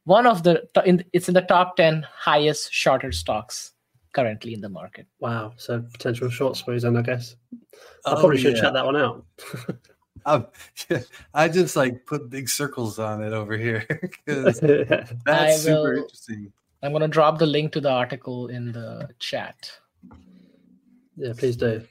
[0.05, 3.73] one of the in, it's in the top 10 highest shorter stocks
[4.13, 5.07] currently in the market.
[5.21, 7.37] wow, so potential short squeeze, then I guess.
[8.07, 8.63] I Oh, probably should yeah.
[8.63, 9.25] check that one out.
[10.27, 10.47] Um,
[11.35, 16.51] I just like put big circles on it over here because that's I super interesting.
[16.83, 19.71] I'm going to drop the link to the article in the chat.
[21.17, 21.83] yeah, please do.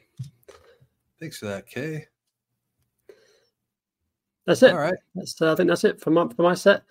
[1.20, 2.08] Thanks for that, Kaye.
[4.46, 4.72] That's it.
[4.72, 4.96] All right.
[5.16, 6.84] That's uh, I think that's it for my for my set.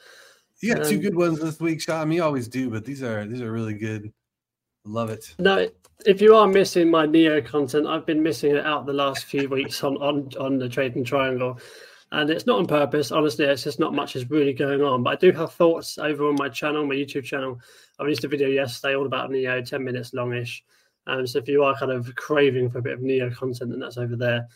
[0.60, 2.10] You got two Um, good ones this week, Shaun.
[2.12, 4.12] You always do, but these are these are really good.
[4.84, 5.34] Love it.
[5.38, 5.68] No,
[6.06, 9.48] if you are missing my NIO content, I've been missing it out the last few
[9.48, 11.58] weeks on on on the Trading Triangle,
[12.12, 13.12] and it's not on purpose.
[13.12, 15.02] Honestly, it's just not much is really going on.
[15.02, 17.60] But I do have thoughts over on my channel, my YouTube channel.
[17.98, 20.62] I released a video yesterday all about NIO, ten minutes longish.
[21.06, 23.80] Um, so if you are kind of craving for a bit of NIO content, then
[23.80, 24.48] that's over there.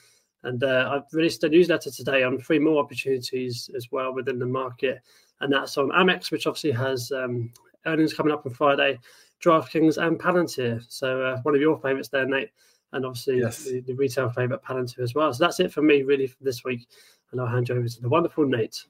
[0.47, 4.47] And uh, I've released a newsletter today on three more opportunities as well within the
[4.47, 5.01] market,
[5.41, 7.53] and that's on Amex, which obviously has um,
[7.85, 8.99] earnings coming up on Friday.
[9.43, 10.83] DraftKings and Palantir.
[10.89, 12.51] So uh, one of your favourites there, Nate,
[12.93, 13.65] and obviously Yes.
[13.65, 15.33] the, the retail favourite Palantir as well.
[15.35, 16.89] So that's it for me really for this week,
[17.31, 18.83] and I'll hand you over to the wonderful Nate.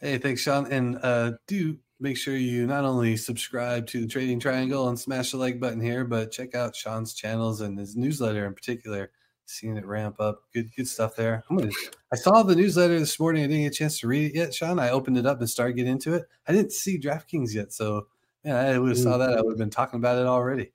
[0.00, 0.70] Hey, thanks, Shaun.
[0.70, 5.30] And uh, do make sure you not only subscribe to the Trading Triangle and smash
[5.30, 9.10] the like button here, but check out Shaun's channels and his newsletter in particular.
[9.46, 11.44] Seeing it ramp up, good good stuff there.
[11.48, 11.70] I'm gonna,
[12.12, 13.44] I saw the newsletter this morning.
[13.44, 14.78] I didn't get a chance to read it yet, Shaun.
[14.78, 16.24] I opened it up and started getting into it.
[16.48, 18.06] I didn't see DraftKings yet, so
[18.42, 19.18] yeah, I would have saw mm.
[19.18, 19.38] that.
[19.38, 20.72] I would have been talking about it already.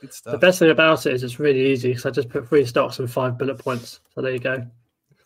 [0.00, 2.64] Good The best thing about it is it's really easy because I just put three
[2.64, 4.00] stocks and five bullet points.
[4.14, 4.66] So there you go.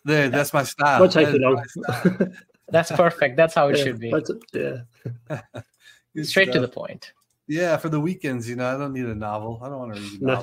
[0.05, 0.99] There, that's my style.
[0.99, 2.33] Won't take That you long.
[2.69, 3.35] That's perfect.
[3.35, 4.13] That's how it yeah, should be.
[4.53, 4.77] yeah.
[6.15, 7.13] Good Straight to the point.
[7.47, 9.59] Yeah, for the weekends, you know, I don't need a novel.
[9.61, 10.33] I don't want to read a No.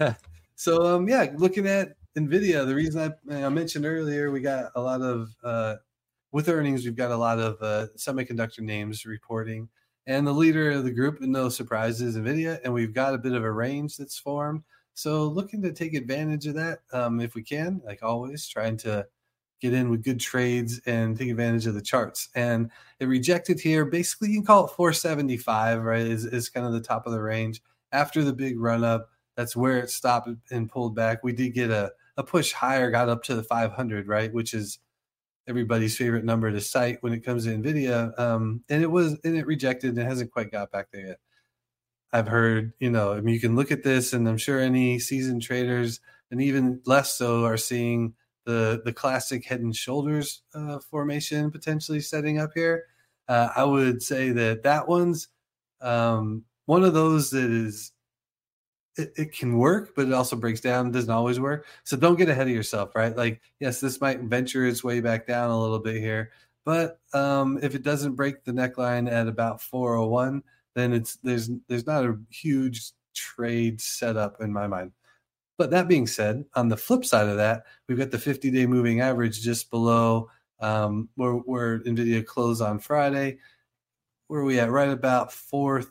[0.00, 0.16] novel.
[0.60, 4.80] So um yeah, looking at Nvidia, the reason I, I mentioned earlier, we got a
[4.82, 5.76] lot of uh
[6.32, 9.70] with earnings, we've got a lot of uh, semiconductor names reporting,
[10.06, 13.32] and the leader of the group, no surprise, is Nvidia, and we've got a bit
[13.32, 14.62] of a range that's formed.
[14.92, 19.06] So looking to take advantage of that um, if we can, like always, trying to
[19.62, 22.28] get in with good trades and take advantage of the charts.
[22.34, 22.70] And
[23.00, 23.86] it rejected here.
[23.86, 26.06] Basically, you can call it 475, right?
[26.06, 27.62] Is, is kind of the top of the range.
[27.92, 29.08] After the big run up,
[29.40, 31.24] that's where it stopped and pulled back.
[31.24, 34.30] We did get a, a push higher, got up to the 500, right?
[34.30, 34.78] Which is
[35.48, 38.18] everybody's favorite number to cite when it comes to Nvidia.
[38.20, 41.20] Um, and it was, and it rejected and it hasn't quite got back there yet.
[42.12, 44.98] I've heard, you know, I mean, you can look at this, and I'm sure any
[44.98, 46.00] seasoned traders,
[46.30, 48.12] and even less so, are seeing
[48.44, 52.84] the the classic head and shoulders uh, formation potentially setting up here.
[53.28, 55.28] Uh, I would say that that one's
[55.80, 57.92] um, one of those that is
[59.00, 60.88] it, it can work, but it also breaks down.
[60.88, 61.66] It doesn't always work.
[61.84, 63.16] So don't get ahead of yourself, right?
[63.16, 66.30] Like, yes, this might venture its way back down a little bit here,
[66.64, 70.42] but um, if it doesn't break the neckline at about 401,
[70.74, 74.92] then it's there's there's not a huge trade setup in my mind.
[75.58, 78.66] But that being said, on the flip side of that, we've got the 50 day
[78.66, 80.30] moving average just below
[80.60, 83.38] um, where, where NVIDIA closed on Friday.
[84.28, 84.70] Where are we at?
[84.70, 85.84] Right about 4,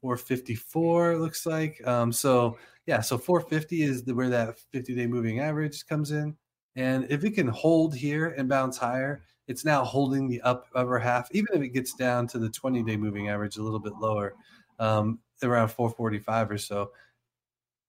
[0.00, 1.86] 454, it looks like.
[1.86, 6.36] Um, so, yeah, so 450 is the, where that 50 day moving average comes in.
[6.76, 10.98] And if it can hold here and bounce higher, it's now holding the up upper
[10.98, 13.94] half, even if it gets down to the 20 day moving average a little bit
[14.00, 14.34] lower.
[14.80, 16.90] um, around 445 or so.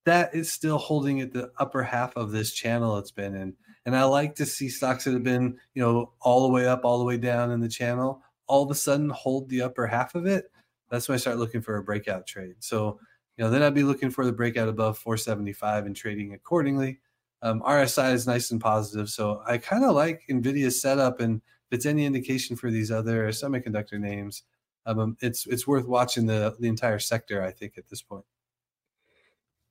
[0.06, 3.54] That is still holding at the upper half of this channel it's been in.
[3.86, 6.86] And I like to see stocks that have been, you know, all the way up,
[6.86, 10.16] all the way down in the channel, all of a sudden hold the upper half
[10.16, 10.52] of it.
[10.92, 12.56] That's when I start looking for a breakout trade.
[12.60, 13.00] So,
[13.38, 17.00] you know, then I'd be looking for the breakout above 475 and trading accordingly.
[17.42, 19.10] Um, RSI is nice and positive.
[19.10, 21.22] So I kind of like NVIDIA's setup.
[21.22, 24.44] And if it's any indication for these other semiconductor names,
[24.86, 27.44] um, it's it's worth watching the the entire sector.
[27.44, 28.26] I think at this point.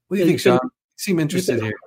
[0.08, 0.58] What do you yeah, think, Shaun?
[0.58, 1.78] Been, you seem interested been, here.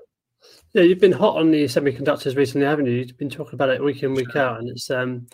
[0.74, 2.94] Yeah, you've been hot on the semiconductors recently, haven't you?
[2.94, 5.28] You've been talking about it week in, week out, and it's um,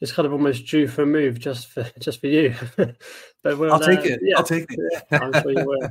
[0.00, 2.54] it's kind of almost due for a move just for just for you.
[2.76, 4.20] but we'll, I'll take uh, it.
[4.22, 5.04] Yeah, I'll take it.
[5.10, 5.88] yeah, I'm sure you will.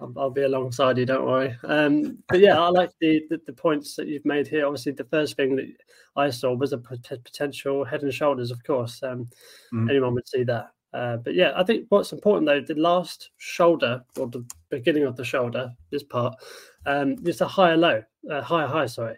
[0.00, 1.06] I'll, I'll, be alongside you.
[1.06, 1.56] Don't worry.
[1.64, 4.64] Um, but yeah, I like the, the, the points that you've made here.
[4.64, 5.66] Obviously, the first thing that
[6.16, 8.50] I saw was a potential head and shoulders.
[8.50, 9.28] Of course, um,
[9.72, 9.90] mm-hmm.
[9.90, 10.70] anyone would see that.
[10.92, 15.16] Uh, but yeah, I think what's important though, the last shoulder or the beginning of
[15.16, 16.34] the shoulder, this part,
[16.86, 18.86] um, is a higher low, uh, higher high.
[18.86, 19.16] Sorry.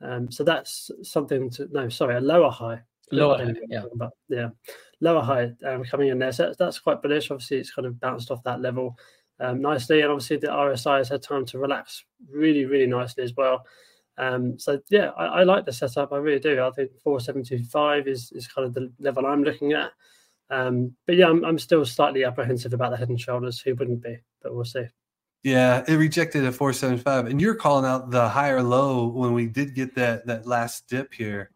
[0.00, 2.82] Um, so that's something to no, sorry, a lower high.
[3.12, 4.48] Lower high, yeah, but yeah,
[5.00, 6.32] lower high um, coming in there.
[6.32, 7.30] So that's, that's quite bullish.
[7.30, 8.96] Obviously, it's kind of bounced off that level
[9.40, 13.34] um, nicely, and obviously the RSI has had time to relax really, really nicely as
[13.36, 13.64] well.
[14.16, 16.12] Um, so yeah, I, I, like the setup.
[16.12, 16.62] I really do.
[16.62, 19.90] I think 475 is is kind of the level I'm looking at.
[20.50, 23.60] Um, but yeah, I'm, I'm still slightly apprehensive about the head and shoulders.
[23.60, 24.18] Who wouldn't be?
[24.42, 24.84] But we'll see.
[25.42, 29.74] Yeah, it rejected at 475, and you're calling out the higher low when we did
[29.74, 31.50] get that that last dip here,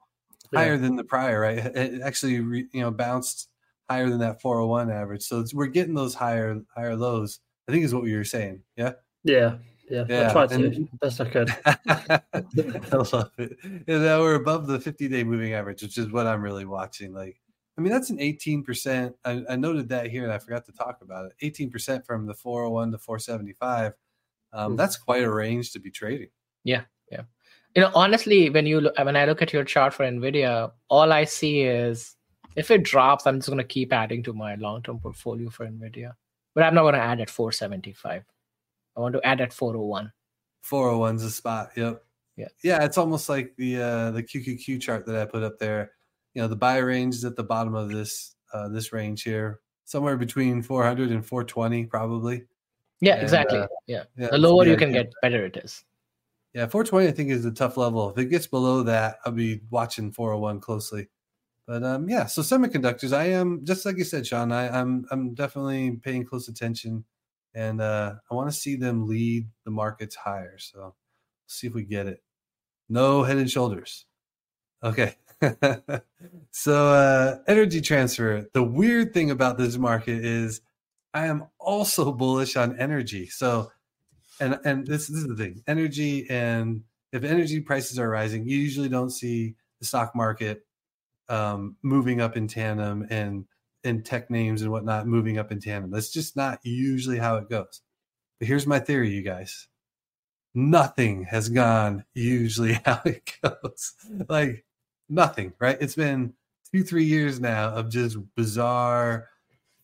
[0.53, 0.59] yeah.
[0.61, 1.59] higher than the prior, right?
[1.59, 3.49] It actually, re, you know, bounced
[3.88, 5.22] higher than that 401 average.
[5.22, 7.40] So we're getting those higher higher lows.
[7.68, 8.62] I think is what you were saying.
[8.76, 8.92] Yeah.
[9.24, 9.59] Yeah.
[9.90, 10.28] Yeah, yeah.
[10.28, 11.51] I tried to best I could.
[11.64, 13.57] I love it.
[13.64, 17.14] And now we're above the 50 day moving average, which is what I'm really watching.
[17.14, 17.40] Like
[17.78, 19.14] I mean, that's an 18%.
[19.24, 21.55] I, I, noted that here and I forgot to talk about it.
[21.55, 23.92] 18% from the 401 to 475.
[24.53, 24.76] Um, mm.
[24.76, 26.30] That's quite a range to be trading.
[26.64, 26.82] Yeah.
[27.79, 27.85] Yeah.
[27.85, 31.12] You know, honestly, when you look, when I look at your chart for NVIDIA, all
[31.12, 32.16] I see is
[32.57, 35.66] if it drops, I'm just going to keep adding to my long term portfolio for
[35.66, 36.12] NVIDIA.
[36.55, 38.24] But I'm not going to add at 475.
[38.97, 40.12] I want to add at 401.
[40.64, 41.70] 401's a spot.
[41.76, 42.03] Yep.
[42.37, 42.49] Yeah.
[42.62, 42.85] Yeah.
[42.85, 45.93] It's almost like the uh, the QQQ chart that I put up there
[46.39, 49.59] you know the buy range is at the bottom of this uh, this range here,
[49.85, 52.45] somewhere between 400 and 420 probably.
[53.01, 53.59] Yeah, and, exactly.
[53.59, 54.05] Uh, yeah.
[54.16, 55.85] yeah, the lower you can get, better it is.
[56.55, 58.11] Yeah, 420 I think is a tough level.
[58.11, 61.09] If it gets below that, I'll be watching 401 closely.
[61.66, 64.53] But um, yeah, so semiconductors, I am just like you said, Shaun.
[64.53, 67.05] I, I'm I'm definitely paying close attention,
[67.55, 70.57] and uh, I want to see them lead the markets higher.
[70.59, 70.94] So
[71.46, 72.22] see if we get it.
[72.88, 74.07] No head and shoulders.
[74.82, 75.16] Okay.
[76.51, 78.46] so uh, energy transfer.
[78.55, 80.62] The weird thing about this market is
[81.12, 83.26] I am also bullish on energy.
[83.26, 83.70] So
[84.41, 85.62] and and this, this is the thing.
[85.66, 86.82] Energy and
[87.12, 90.66] if energy prices are rising, you usually don't see the stock market
[91.28, 93.45] um, moving up in tandem and
[93.84, 95.91] and tech names and whatnot moving up in tandem.
[95.91, 97.80] That's just not usually how it goes.
[98.39, 99.68] But here's my theory, you guys.
[100.55, 103.95] Nothing has gone usually how it goes.
[104.28, 104.64] Like
[105.09, 105.78] nothing, right?
[105.80, 106.34] It's been
[106.72, 109.28] two, three years now of just bizarre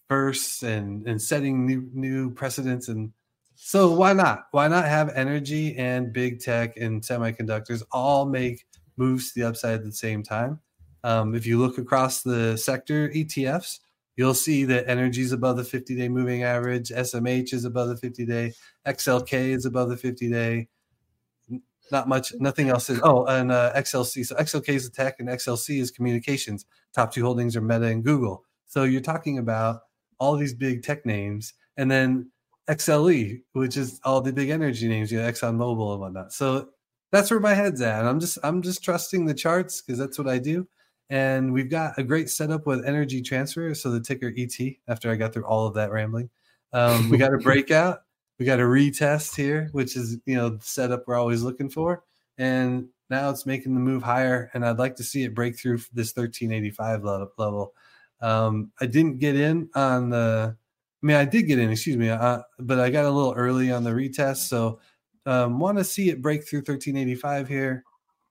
[0.09, 3.13] firsts and and setting new new precedents and
[3.67, 4.49] so why not?
[4.51, 8.67] Why not have energy and big tech and semiconductors all make
[8.99, 10.61] moves to the upside at the same time?
[11.03, 13.81] Um, if you look across the sector ETFs,
[14.17, 17.97] you'll see that energy is above the 50 day moving average, SMH is above the
[17.97, 18.53] 50 day,
[18.87, 20.69] XLK is above the 50 day,
[21.91, 23.01] not much, nothing else is.
[23.03, 24.27] Oh, and uh, XLC.
[24.27, 26.67] So XLK is the tech, and XLC is communications.
[26.93, 28.45] Top two holdings are Meta and Google.
[28.67, 29.81] So you're talking about
[30.21, 32.31] all these big tech names, and then
[32.69, 36.33] XLE, which is all the big energy names, you know, Exxon Mobil and whatnot.
[36.33, 36.69] So
[37.13, 38.07] that's where my head's at.
[38.07, 40.67] I'm just I'm just trusting the charts because that's what I do.
[41.11, 43.75] And we've got a great setup with energy transfer.
[43.75, 44.57] So the ticker ET.
[44.89, 46.31] After I got through all of that rambling,
[46.73, 48.01] um, we got a breakout
[48.39, 52.05] we got a retest here, which is you know the setup we're always looking for,
[52.39, 55.79] and now it's making the move higher, and I'd like to see it break through
[55.93, 57.05] this 1385
[57.39, 57.75] level.
[58.21, 60.57] Um, I didn't get in on the,
[61.05, 63.85] mean I did get in, excuse me, uh, but I got a little early on
[63.85, 64.81] the retest, so
[65.27, 67.85] um, want to see it break through 1385 here.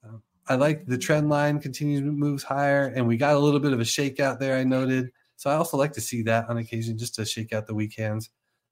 [0.04, 0.18] Uh,
[0.48, 3.80] I like the trend line continues moves higher, and we got a little bit of
[3.80, 4.58] a shakeout there.
[4.58, 7.68] I noted, so I also like to see that on occasion just to shake out
[7.68, 8.30] the weak hands.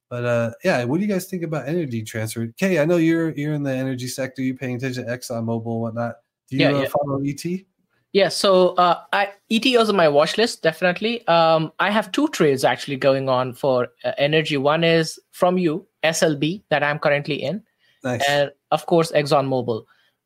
[0.10, 2.48] But uh, yeah, what do you guys think about energy transfer?
[2.58, 4.42] Kaye, I know you're you're in the energy sector.
[4.42, 6.16] You're paying attention to Exxon Mobil and whatnot.
[6.50, 6.88] Do you yeah, uh, yeah.
[6.90, 7.46] follow ET?
[8.14, 11.26] Yeah, so uh, I, ETOs on my watch list, definitely.
[11.28, 14.58] Um, I have two trades actually going on for uh, energy.
[14.58, 17.64] One is from you, SLB, that I'm currently in.
[18.04, 18.22] Nice.
[18.28, 19.86] And of course, ExxonMobil.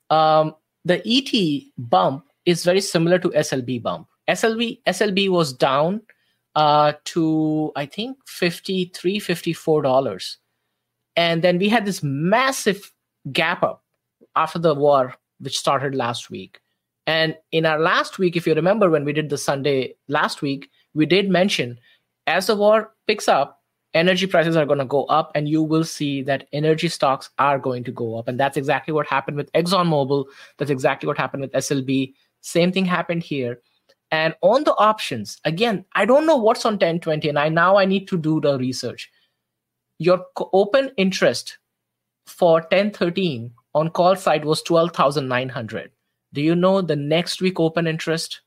[0.09, 4.07] Um, the ET bump is very similar to SLB bump.
[4.27, 6.01] SLB, SLB was down
[6.55, 10.35] uh, to, I think, $53, $54.
[11.15, 12.91] And then we had this massive
[13.31, 13.83] gap up
[14.35, 16.59] after the war, which started last week
[17.07, 20.69] and in our last week, if you remember when we did the Sunday last week,
[20.93, 21.79] we did mention
[22.27, 23.61] as the war picks up,
[23.93, 27.59] energy prices are going to go up, and you will see that energy stocks are
[27.59, 28.27] going to go up.
[28.27, 30.25] And that's exactly what happened with ExxonMobil.
[30.57, 32.13] That's exactly what happened with SLB.
[32.41, 33.61] Same thing happened here.
[34.11, 37.85] And on the options, again, I don't know what's on 1020, and I now I
[37.85, 39.09] need to do the research.
[39.99, 41.57] Your open interest
[42.25, 45.91] for 1013 on call side was 12,900
[46.35, 48.41] do you know the next week open interest?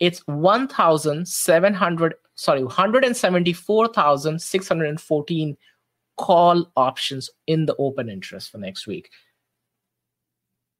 [0.00, 5.56] It's 1,700, sorry, 174,614
[6.18, 9.08] call options in the open interest for next week.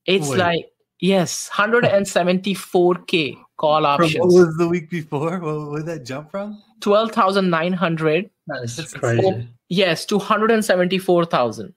[0.04, 0.38] It's Wait.
[0.38, 0.66] like,
[1.00, 4.14] yes, 174K call options.
[4.14, 5.38] From what was the week before?
[5.38, 6.60] Where did that jump from?
[6.80, 8.28] 12,900.
[8.48, 9.48] That's crazy.
[9.68, 11.72] yes, to 174,000.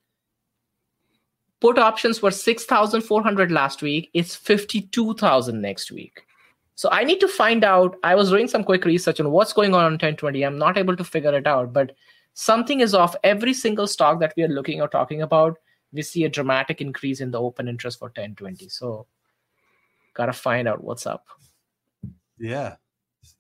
[1.62, 4.10] Put options were 6,400 last week.
[4.14, 6.26] It's 52,000 next week.
[6.76, 7.96] So I need to find out.
[8.04, 10.44] I was doing some quick research on what's going on on 1020.
[10.44, 11.96] I'm not able to figure it out, but
[12.34, 13.16] something is off.
[13.24, 15.58] Every single stock that we are looking or talking about,
[15.94, 18.68] we see a dramatic increase in the open interest for 1020.
[18.68, 19.08] So
[20.14, 21.26] gotta find out what's up.
[22.38, 22.76] Yeah.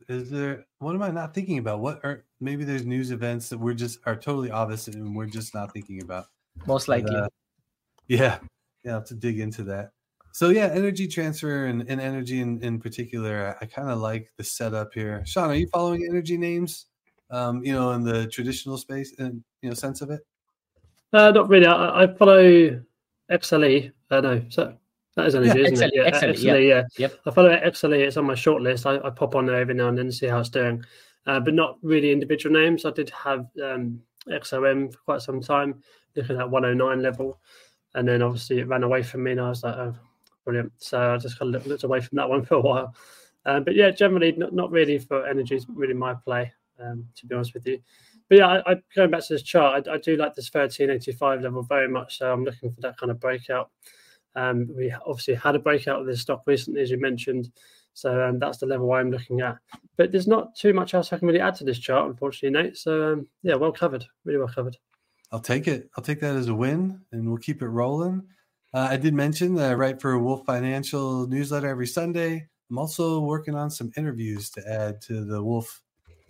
[0.07, 1.79] Is there what am I not thinking about?
[1.79, 5.53] What are maybe there's news events that we're just are totally obvious and we're just
[5.53, 6.27] not thinking about.
[6.65, 7.13] Most likely.
[7.13, 7.29] But, uh,
[8.07, 8.39] yeah,
[8.83, 9.91] yeah, I'll have to dig into that.
[10.35, 14.33] So yeah, energy transfer and, and energy in, in particular, I, I kind of like
[14.37, 15.23] the setup here.
[15.25, 16.87] Shaun, are you following energy names?
[17.31, 20.21] Um, you know, in the traditional space and you know sense of it.
[21.13, 21.65] Uh, not really.
[21.65, 22.81] I, I follow
[23.31, 23.91] XLE.
[24.11, 24.75] Uh, no, so
[25.15, 25.93] that is energy, yeah, isn't XLE, it?
[25.95, 26.83] Yeah, XLE, XLE, yeah.
[26.97, 27.13] Yep.
[27.25, 27.99] I follow XLE.
[27.99, 28.85] It's on my short list.
[28.85, 30.83] I, I pop on there every now and then to see how it's doing,
[31.27, 32.83] uh, but not really individual names.
[32.83, 35.81] I did have um, XOM for quite some time,
[36.15, 37.39] looking at 109 level
[37.95, 39.95] and then obviously it ran away from me, and I was like, oh,
[40.43, 40.71] brilliant.
[40.77, 42.95] So I just kind of looked away from that one for a while.
[43.45, 47.25] Um, but yeah, generally not, not really for energy is really my play, um, to
[47.25, 47.79] be honest with you.
[48.27, 51.41] But yeah, I, I going back to this chart, I, I, do like this 1385
[51.41, 52.17] level very much.
[52.17, 53.69] So I'm looking for that kind of breakout.
[54.35, 57.51] Um, we obviously had a breakout of this stock recently, as you mentioned.
[57.93, 59.57] So um, that's the level I'm looking at.
[59.95, 62.77] But there's not too much else I can really add to this chart, unfortunately, Nate.
[62.77, 64.75] So um, yeah, well covered, really well covered.
[65.31, 65.89] I'll take it.
[65.97, 68.23] I'll take that as a win, and we'll keep it rolling.
[68.73, 72.47] Uh, I did mention that I write for a Wolf Financial newsletter every Sunday.
[72.69, 75.81] I'm also working on some interviews to add to the Wolf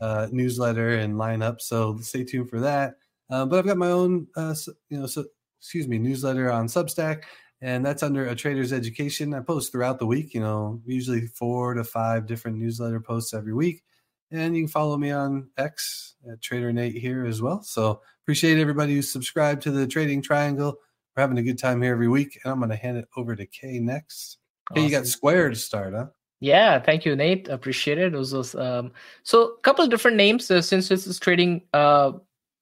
[0.02, 2.96] uh, newsletter and lineup, so stay tuned for that.
[3.30, 4.54] Uh, but I've got my own, uh,
[4.89, 5.26] you know, so,
[5.60, 7.24] excuse me, newsletter on Substack,
[7.62, 9.34] and that's under a trader's education.
[9.34, 13.54] I post throughout the week, you know, usually four to five different newsletter posts every
[13.54, 13.84] week.
[14.32, 17.62] And you can follow me on X at Trader Nate here as well.
[17.64, 20.80] So appreciate everybody who subscribed to the Trading Triangle.
[21.16, 22.40] We're having a good time here every week.
[22.44, 24.40] And I'm going to hand it over to Kaye next.
[24.72, 24.82] Awesome.
[24.82, 26.08] Hey, you got Square to start, huh?
[26.40, 27.48] Yeah, thank you, Nate.
[27.50, 28.16] Appreciate it.
[28.16, 31.62] it was, um, so a couple of different names uh, since this is trading.
[31.72, 32.14] Uh,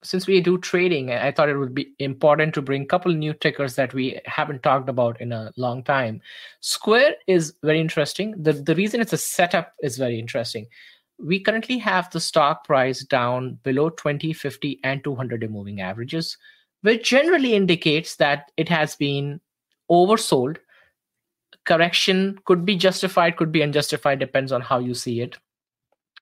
[0.02, 3.32] since we do trading, I thought it would be important to bring a couple new
[3.32, 6.20] tickers that we haven't talked about in a long time.
[6.60, 8.34] Square is very interesting.
[8.36, 10.66] The the reason it's a setup is very interesting
[11.18, 16.36] we currently have the stock price down below 20, 50, and 200 day moving averages,
[16.82, 19.40] which generally indicates that it has been
[19.90, 20.58] oversold.
[21.64, 25.38] Correction could be justified, could be unjustified, depends on how you see it.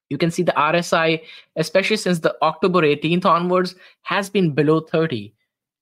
[0.09, 1.22] You can see the RSI,
[1.57, 5.34] especially since the October 18th onwards, has been below 30,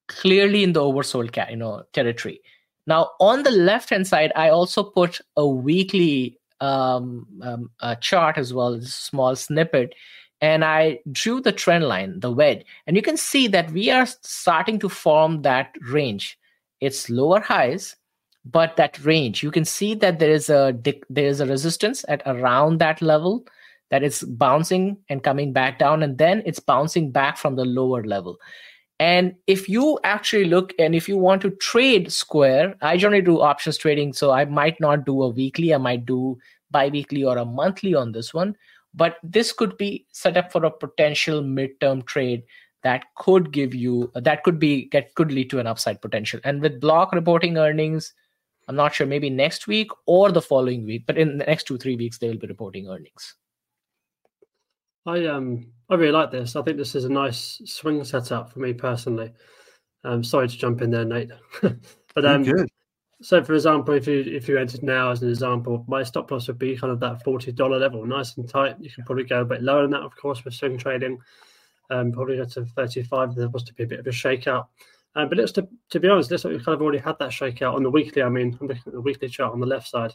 [0.07, 2.41] clearly in the oversold you know, territory.
[2.87, 8.39] Now, on the left hand side, I also put a weekly um, um, a chart
[8.39, 9.95] as well, as a small snippet,
[10.41, 14.07] and I drew the trend line, the wedge, and you can see that we are
[14.07, 16.39] starting to form that range.
[16.81, 17.97] It's lower highs,
[18.45, 20.75] but that range, you can see that there is a
[21.11, 23.45] there is a resistance at around that level
[23.91, 28.03] that it's bouncing and coming back down, and then it's bouncing back from the lower
[28.05, 28.39] level.
[29.01, 33.41] And if you actually look and if you want to trade Square, I generally do
[33.41, 34.13] options trading.
[34.13, 36.37] So I might not do a weekly, I might do
[36.71, 38.55] bi-weekly or a monthly on this one.
[38.93, 42.43] But this could be set up for a potential midterm trade
[42.83, 46.41] that could give you that could be that could lead to an upside potential.
[46.45, 48.13] And with block reporting earnings,
[48.69, 51.79] I'm not sure, maybe next week or the following week, but in the next two,
[51.79, 53.35] three weeks, they will be reporting earnings.
[55.07, 56.55] I um I really like this.
[56.55, 59.33] I think this is a nice swing setup for me personally.
[60.05, 61.31] Um, sorry to jump in there, Nate.
[62.15, 62.69] but um, good.
[63.23, 66.47] So, for example, if you if you entered now as an example, my stop loss
[66.47, 68.77] would be kind of that forty dollar level, nice and tight.
[68.81, 71.19] You can probably go a bit lower than that, of course, with swing trading.
[71.91, 73.35] Um, probably go to thirty five.
[73.35, 74.69] There was to be a bit of a shakeout.
[75.17, 77.75] Um, but it's to to be honest, this we kind of already had that shakeout
[77.75, 78.23] on the weekly.
[78.23, 80.15] I mean, I'm looking at the weekly chart on the left side.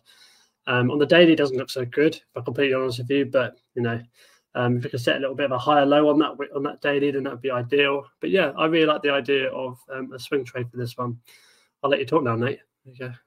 [0.68, 2.16] Um, on the daily, it doesn't look so good.
[2.16, 4.02] If I'm completely honest with you, but you know,
[4.56, 6.64] um, if we could set a little bit of a higher low on that on
[6.64, 8.06] that daily, then that would be ideal.
[8.22, 11.20] But yeah, I really like the idea of um, a swing trade for this one.
[11.84, 12.60] I'll let you talk now, Nate.
[12.98, 13.20] There.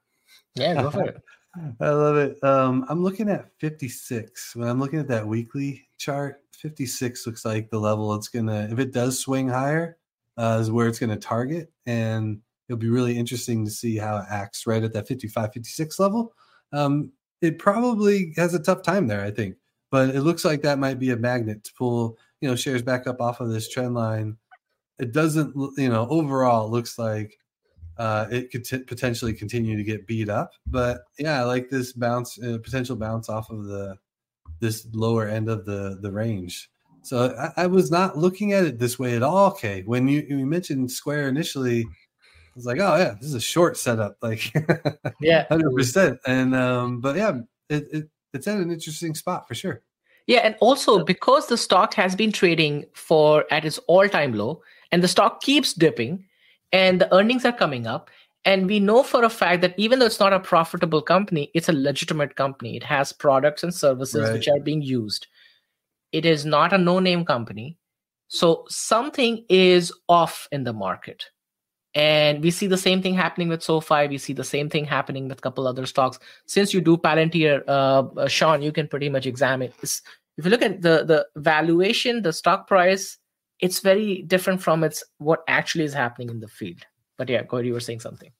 [0.55, 1.21] Yeah, go for it.
[1.79, 2.43] I love it.
[2.43, 4.55] Um, I'm looking at 56.
[4.55, 8.67] When I'm looking at that weekly chart, 56 looks like the level it's gonna.
[8.71, 9.97] If it does swing higher,
[10.37, 14.25] uh, is where it's gonna target, and it'll be really interesting to see how it
[14.29, 16.33] acts right at that 55, 56 level.
[16.71, 17.11] Um,
[17.41, 19.55] it probably has a tough time there, I think,
[19.91, 23.07] but it looks like that might be a magnet to pull, you know, shares back
[23.07, 24.37] up off of this trend line.
[24.99, 27.37] It doesn't, you know, overall it looks like
[27.97, 30.53] uh, it could t- potentially continue to get beat up.
[30.65, 33.97] But yeah, I like this bounce, uh, potential bounce off of the
[34.59, 36.69] this lower end of the the range.
[37.01, 39.51] So I, I, was not looking at it this way at all.
[39.51, 43.41] Okay, when you, you mentioned Square initially, I was like, oh yeah, this is a
[43.41, 44.51] short setup, like
[45.21, 46.19] yeah, hundred percent.
[46.25, 49.81] And um, but yeah, it, it it's at an interesting spot for sure.
[50.27, 54.61] Yeah, and also because the stock has been trading for at its all-time low,
[54.91, 56.25] and the stock keeps dipping,
[56.71, 58.09] and the earnings are coming up
[58.45, 61.69] and we know for a fact that even though it's not a profitable company it's
[61.69, 64.33] a legitimate company it has products and services right.
[64.33, 65.27] which are being used
[66.11, 67.77] it is not a no name company
[68.27, 71.25] so something is off in the market
[71.95, 74.07] and we see the same thing happening with SoFi.
[74.07, 76.19] We see the same thing happening with a couple other stocks.
[76.45, 80.01] Since you do Palantir, uh, uh, Shaun, you can pretty much examine this.
[80.37, 83.17] If you look at the the valuation, the stock price,
[83.59, 86.85] it's very different from its what actually is happening in the field.
[87.17, 88.31] But yeah, Corey, you were saying something.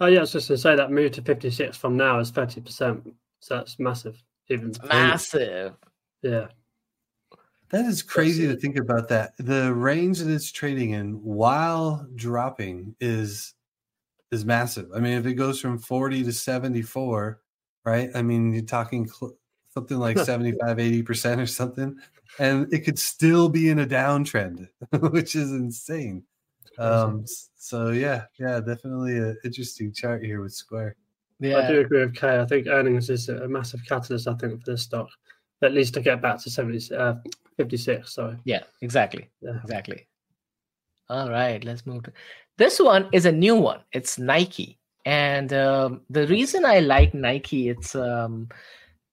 [0.00, 3.12] Oh yeah, I was just to say that move to 56 from now is 30%.
[3.40, 4.22] So that's massive.
[4.48, 5.74] Even massive.
[6.22, 6.46] Yeah.
[7.72, 9.32] That is crazy to think about that.
[9.38, 13.54] The range that it's trading in while dropping is
[14.30, 14.88] is massive.
[14.94, 17.40] I mean, if it goes from 40 to 74,
[17.84, 18.10] right?
[18.14, 19.36] I mean, you're talking cl-
[19.74, 21.98] something like 75, 80% or something
[22.38, 24.68] and it could still be in a downtrend,
[25.10, 26.24] which is insane.
[26.78, 27.24] Um,
[27.56, 30.96] so yeah, yeah, definitely an interesting chart here with Square.
[31.38, 32.40] Yeah, I do agree with Kaye.
[32.40, 34.28] I think earnings is a massive catalyst.
[34.28, 35.08] I think for this stock,
[35.62, 37.14] at least to get back to 70, uh,
[37.62, 38.14] 56.
[38.14, 38.36] Sorry.
[38.44, 39.30] Yeah, exactly.
[39.40, 39.58] Yeah.
[39.62, 40.06] Exactly.
[41.08, 42.12] All right, let's move to
[42.58, 43.08] this one.
[43.12, 43.80] Is a new one.
[43.92, 48.48] It's Nike, and um, the reason I like Nike, it's um,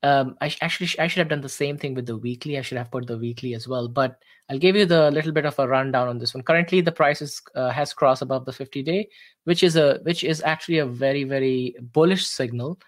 [0.04, 2.58] um, I sh- actually I should have done the same thing with the weekly.
[2.58, 4.18] I should have put the weekly as well, but
[4.50, 6.44] I'll give you the little bit of a rundown on this one.
[6.44, 9.10] Currently, the price is, uh, has crossed above the 50 day,
[9.44, 12.80] which is a which is actually a very very bullish signal.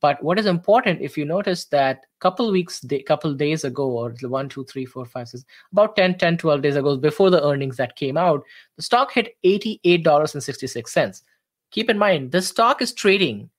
[0.00, 4.14] But what is important, if you notice that couple weeks, day, couple days ago, or
[4.22, 7.76] one, two, three, four, five, six, about 10, 10, 12 days ago, before the earnings
[7.76, 8.44] that came out,
[8.76, 11.22] the stock hit $88.66.
[11.70, 13.50] Keep in mind, the stock is trading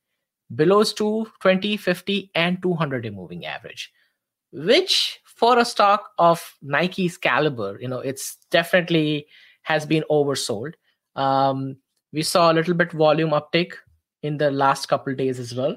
[0.56, 3.92] below 220 50 and 200 day moving average
[4.52, 9.28] which for a stock of nike's caliber you know it's definitely
[9.62, 10.74] has been oversold
[11.16, 11.76] um,
[12.14, 13.74] we saw a little bit volume uptick
[14.24, 15.76] in the last couple days as well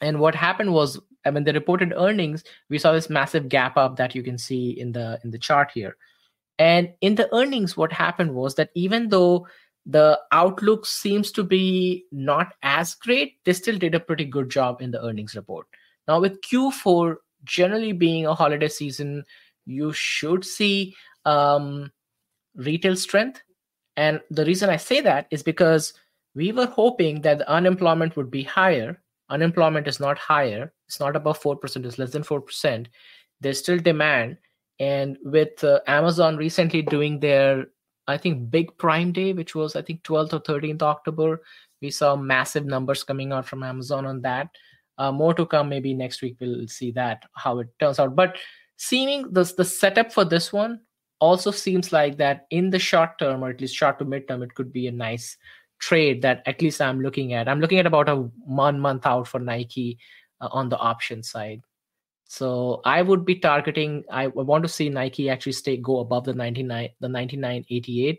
[0.00, 3.96] and what happened was I mean, the reported earnings we saw this massive gap up
[3.96, 5.96] that you can see in the in the chart here
[6.58, 9.46] and in the earnings what happened was that even though
[9.86, 13.36] the outlook seems to be not as great.
[13.44, 15.66] They still did a pretty good job in the earnings report.
[16.06, 19.24] Now, with Q4 generally being a holiday season,
[19.66, 20.94] you should see
[21.24, 21.90] um,
[22.54, 23.42] retail strength.
[23.96, 25.94] And the reason I say that is because
[26.34, 29.02] we were hoping that the unemployment would be higher.
[29.30, 32.86] Unemployment is not higher, it's not above 4%, it's less than 4%.
[33.40, 34.36] There's still demand.
[34.78, 37.66] And with uh, Amazon recently doing their
[38.10, 41.42] I think Big Prime Day, which was I think 12th or 13th October.
[41.80, 44.48] We saw massive numbers coming out from Amazon on that.
[44.98, 45.68] Uh, more to come.
[45.68, 48.16] Maybe next week we'll see that how it turns out.
[48.16, 48.36] But
[48.76, 50.80] seeming the the setup for this one
[51.20, 54.42] also seems like that in the short term, or at least short to mid term,
[54.42, 55.36] it could be a nice
[55.80, 57.48] trade that at least I'm looking at.
[57.48, 59.98] I'm looking at about a one month out for Nike
[60.40, 61.62] uh, on the option side.
[62.26, 64.04] So I would be targeting.
[64.08, 68.18] I want to see Nike actually stay go above the 99, the 99.88.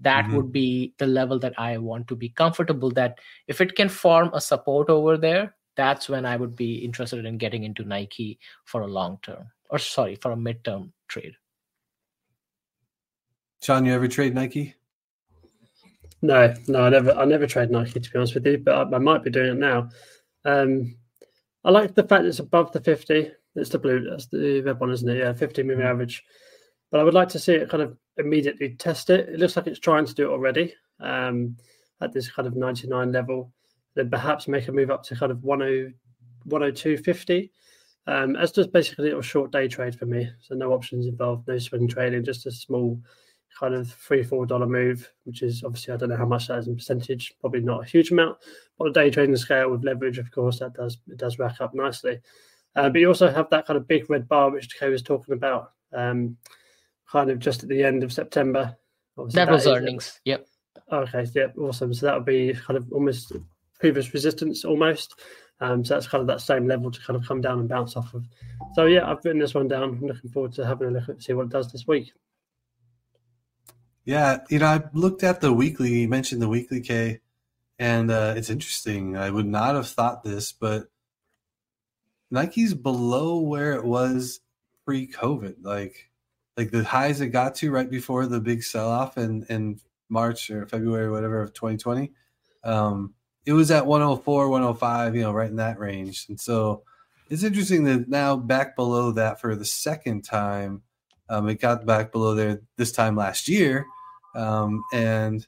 [0.00, 0.34] that Mhm.
[0.36, 2.88] would be the level that I want to be comfortable.
[2.92, 7.24] That if it can form a support over there, that's when I would be interested
[7.24, 11.34] in getting into Nike for a long term, or sorry, for a midterm trade.
[13.60, 14.76] Shaun, you ever trade Nike?
[16.20, 18.96] No, no, I never, I never trade Nike to be honest with you, but I,
[18.96, 19.88] I might be doing it now.
[20.44, 20.96] Um,
[21.64, 23.30] I like the fact it's above the fifty.
[23.54, 25.18] It's the blue, that's the red one, isn't it?
[25.18, 26.24] Yeah, fifty moving average.
[26.90, 29.28] But I would like to see it kind of immediately test it.
[29.28, 31.56] It looks like it's trying to do it already um,
[32.00, 33.52] at this kind of ninety nine level.
[33.94, 35.94] Then perhaps make a move up to kind of 10,
[36.48, 37.50] 102.50.
[38.06, 40.30] Um, as just basically a little short day trade for me.
[40.40, 42.98] So no options involved, no swing trading, just a small
[43.58, 46.58] kind of three, four dollar move, which is obviously I don't know how much that
[46.58, 48.38] is in percentage, probably not a huge amount.
[48.78, 51.60] But on a day trading scale with leverage, of course, that does it does rack
[51.60, 52.20] up nicely.
[52.76, 55.34] Uh, but you also have that kind of big red bar which Kay was talking
[55.34, 56.36] about, um,
[57.10, 58.76] kind of just at the end of September.
[59.16, 60.20] Obviously, That that was earnings.
[60.24, 60.46] Yep.
[60.92, 61.92] Okay, yeah, awesome.
[61.92, 63.32] So that would be kind of almost
[63.80, 65.20] previous resistance, almost.
[65.60, 67.96] Um, so that's kind of that same level to kind of come down and bounce
[67.96, 68.24] off of.
[68.74, 69.82] So yeah, I've written this one down.
[69.82, 72.12] I'm looking forward to having a look at see what it does this week.
[74.08, 75.90] Yeah, you know, I looked at the weekly.
[75.90, 77.20] You mentioned the weekly Kaye,
[77.78, 79.18] and uh, it's interesting.
[79.18, 80.88] I would not have thought this, but
[82.30, 84.40] Nike's below where it was
[84.86, 85.56] pre-COVID.
[85.60, 86.08] Like,
[86.56, 89.78] like the highs it got to right before the big sell-off in in
[90.08, 92.10] March or February, or whatever of 2020.
[92.64, 93.12] Um,
[93.44, 96.24] it was at 104, 105, you know, right in that range.
[96.30, 96.82] And so
[97.28, 100.80] it's interesting that now back below that for the second time.
[101.28, 103.84] Um, it got back below there this time last year.
[104.34, 105.46] Um, and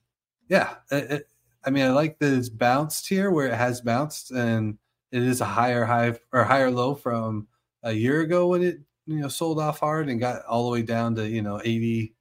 [0.49, 1.26] yeah, it, it-
[1.62, 4.78] I mean, I like that it's bounced here where it has bounced, and
[5.12, 7.49] it is a higher high or higher low from
[7.83, 10.81] a year ago when it you know sold off hard and got all the way
[10.83, 12.14] down to you know 80.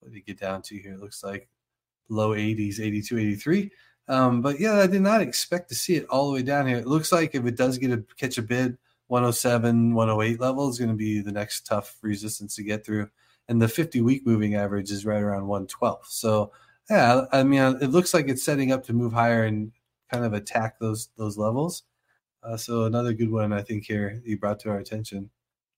[0.00, 0.92] What did it get down to here?
[0.94, 1.48] It looks like
[2.08, 3.70] low 80s, 82, 83.
[4.08, 6.76] Um, but yeah, I did not expect to see it all the way down here.
[6.76, 8.76] It looks like if it does get a catch a bid,
[9.08, 13.08] 107, 108 level is going to be the next tough resistance to get through.
[13.48, 16.06] And the 50 week moving average is right around 112.
[16.06, 16.52] So
[16.90, 19.72] yeah, I mean, it looks like it's setting up to move higher and
[20.10, 21.82] kind of attack those those levels.
[22.42, 25.30] Uh, so another good one I think here you brought to our attention.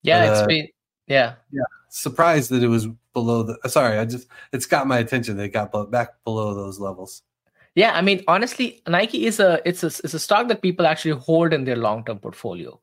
[0.03, 0.69] Yeah, it's Uh, been
[1.07, 1.35] yeah.
[1.53, 3.59] Yeah surprised that it was below the.
[3.65, 5.37] uh, Sorry, I just it's got my attention.
[5.37, 7.23] That it got back below those levels.
[7.75, 11.19] Yeah, I mean, honestly, Nike is a it's a it's a stock that people actually
[11.21, 12.81] hold in their long term portfolio,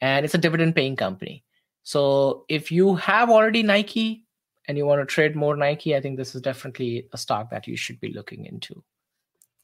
[0.00, 1.44] and it's a dividend paying company.
[1.82, 4.24] So if you have already Nike
[4.68, 7.66] and you want to trade more Nike, I think this is definitely a stock that
[7.66, 8.82] you should be looking into.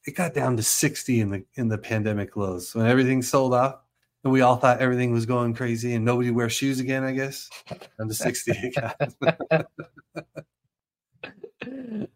[0.07, 3.77] It got down to 60 in the in the pandemic lows when everything sold off,
[4.25, 7.05] and we all thought everything was going crazy and nobody wears shoes again.
[7.05, 7.49] I guess
[7.99, 8.53] down to 60.
[8.53, 9.67] it got.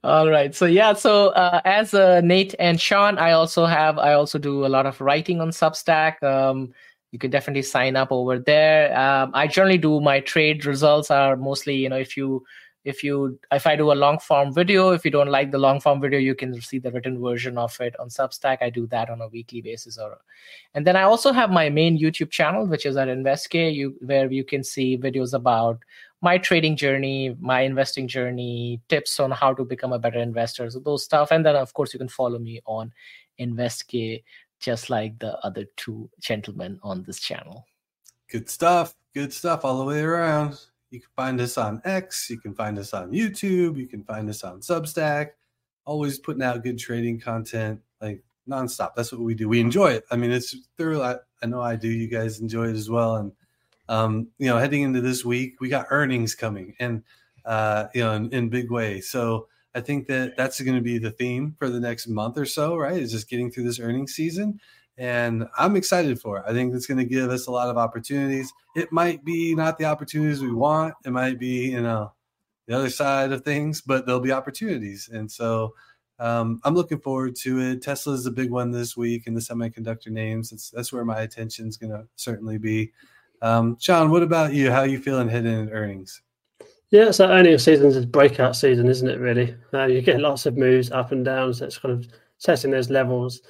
[0.03, 0.55] All right.
[0.55, 0.93] So yeah.
[0.95, 4.87] So uh, as uh, Nate and Shaun, I also have I also do a lot
[4.87, 6.23] of writing on Substack.
[6.23, 6.73] Um,
[7.13, 8.97] you can definitely sign up over there.
[8.99, 12.45] Um, I generally do my trade results are mostly you know if you
[12.87, 15.81] if you if I do a long form video, if you don't like the long
[15.81, 18.59] form video, you can see the written version of it on Substack.
[18.61, 20.19] I do that on a weekly basis, or
[20.73, 24.31] and then I also have my main YouTube channel, which is at InvestKaye, you where
[24.33, 25.83] you can see videos about
[26.23, 30.79] my trading journey, my investing journey, tips on how to become a better investor, so
[30.79, 31.33] those stuff.
[31.33, 32.93] And then, of course, you can follow me on
[33.41, 34.23] InvestKaye,
[34.61, 37.67] just like the other two gentlemen on this channel.
[38.31, 38.95] Good stuff.
[39.13, 40.61] Good stuff all the way around.
[40.97, 42.31] You can find us on X.
[42.31, 43.77] You can find us on YouTube.
[43.77, 45.33] You can find us on Substack.
[45.85, 48.95] Always putting out good trading content, like nonstop.
[48.97, 49.47] That's what we do.
[49.47, 50.07] We enjoy it.
[50.11, 51.03] I mean, it's thorough.
[51.03, 51.89] I, I know I do.
[51.89, 53.17] You guys enjoy it as well.
[53.17, 53.33] And
[53.91, 57.03] um, you know, heading into this week, we got earnings coming, and
[57.45, 59.03] uh, you know, in, in big way.
[59.03, 62.47] So I think that that's going to be the theme for the next month or
[62.47, 62.75] so.
[62.75, 62.97] Right?
[62.97, 64.59] Is just getting through this earnings season
[64.99, 66.45] and I'm excited for it.
[66.47, 68.53] I think it's going to give us a lot of opportunities.
[68.75, 70.95] It might be not the opportunities we want.
[71.05, 72.13] It might be, you know,
[72.67, 75.11] the other side of things, but there'll be opportunities.
[75.13, 75.75] And so
[76.19, 77.83] um, I'm looking forward to it.
[77.83, 80.51] Tesla is a big one this week, and the semiconductor names.
[80.51, 82.93] That's that's where my attention is going to certainly be.
[83.43, 84.71] Um, Shaun, what about you?
[84.71, 86.23] How are you feeling heading into earnings?
[86.91, 89.19] Yeah, so earnings season is breakout season, isn't it?
[89.19, 91.53] Really, uh, you get lots of moves up and down.
[91.53, 92.09] So it's kind of
[92.41, 93.43] testing those levels.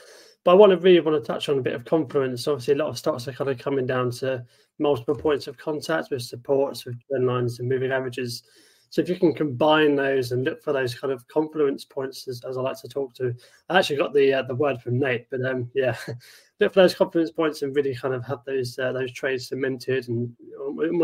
[0.46, 2.46] But I want to really want to touch on a bit of confluence.
[2.46, 4.44] Obviously, a lot of stocks are kind of coming down to
[4.78, 8.44] multiple points of contact with supports, with trend lines, and moving averages.
[8.90, 12.44] So if you can combine those and look for those kind of confluence points, as,
[12.48, 13.34] as I like to talk to,
[13.68, 15.96] I actually got the uh, the word from Nate, but um, yeah,
[16.60, 20.06] look for those confluence points and really kind of have those uh, those trades cemented
[20.06, 20.32] and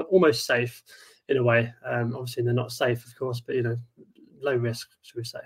[0.09, 0.85] almost safe
[1.29, 1.75] in a way.
[1.85, 3.77] Um, obviously, they're not safe, of course, but you know,
[4.41, 5.41] low risk, should we say?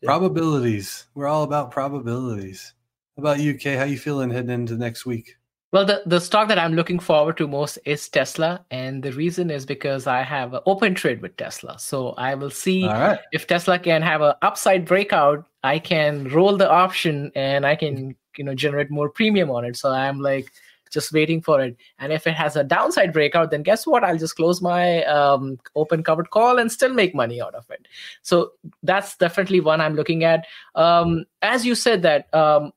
[0.00, 0.06] Yeah.
[0.06, 1.08] Probabilities.
[1.14, 2.72] We're all about probabilities.
[3.16, 3.76] How about you, Kaye?
[3.76, 5.36] How you feeling heading into next week?
[5.70, 8.64] Well, the, the stock that I'm looking forward to most is Tesla.
[8.70, 11.78] And the reason is because I have an open trade with Tesla.
[11.78, 13.18] So I will see right.
[13.32, 18.16] if Tesla can have an upside breakout, I can roll the option and I can,
[18.36, 19.76] you know, generate more premium on it.
[19.76, 20.50] So I'm like
[20.90, 21.76] just waiting for it.
[21.98, 24.04] And if it has a downside breakout, then guess what?
[24.04, 27.86] I'll just close my um, open covered call and still make money out of it.
[28.22, 28.52] So
[28.84, 30.46] that's definitely one I'm looking at.
[30.76, 32.72] Um, as you said that um,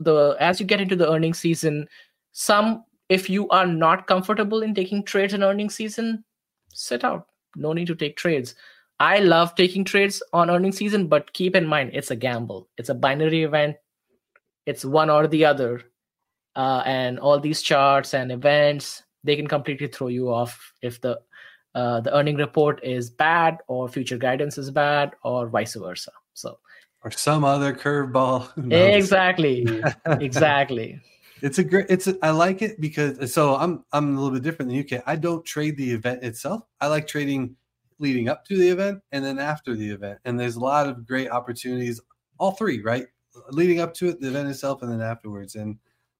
[0.00, 1.88] the as you get into the earnings season,
[2.32, 6.24] some if you are not comfortable in taking trades in earnings season,
[6.72, 7.26] sit out.
[7.56, 8.54] No need to take trades.
[9.00, 12.68] I love taking trades on earnings season, but keep in mind it's a gamble.
[12.76, 13.76] It's a binary event.
[14.66, 15.82] It's one or the other.
[16.56, 21.20] Uh, and all these charts and events, they can completely throw you off if the
[21.74, 26.10] uh, the earning report is bad or future guidance is bad or vice versa.
[26.34, 26.58] So
[27.08, 28.54] Or some other curveball.
[28.56, 31.00] No, I'm just- exactly, exactly.
[31.40, 31.86] It's a great.
[31.88, 32.06] It's.
[32.06, 33.84] A, I like it because so I'm.
[33.92, 34.84] I'm a little bit different than you.
[34.84, 36.62] Can I don't trade the event itself.
[36.80, 37.54] I like trading
[38.00, 40.18] leading up to the event and then after the event.
[40.24, 42.00] And there's a lot of great opportunities.
[42.38, 43.06] All three, right?
[43.50, 45.54] Leading up to it, the event itself, and then afterwards.
[45.54, 45.78] And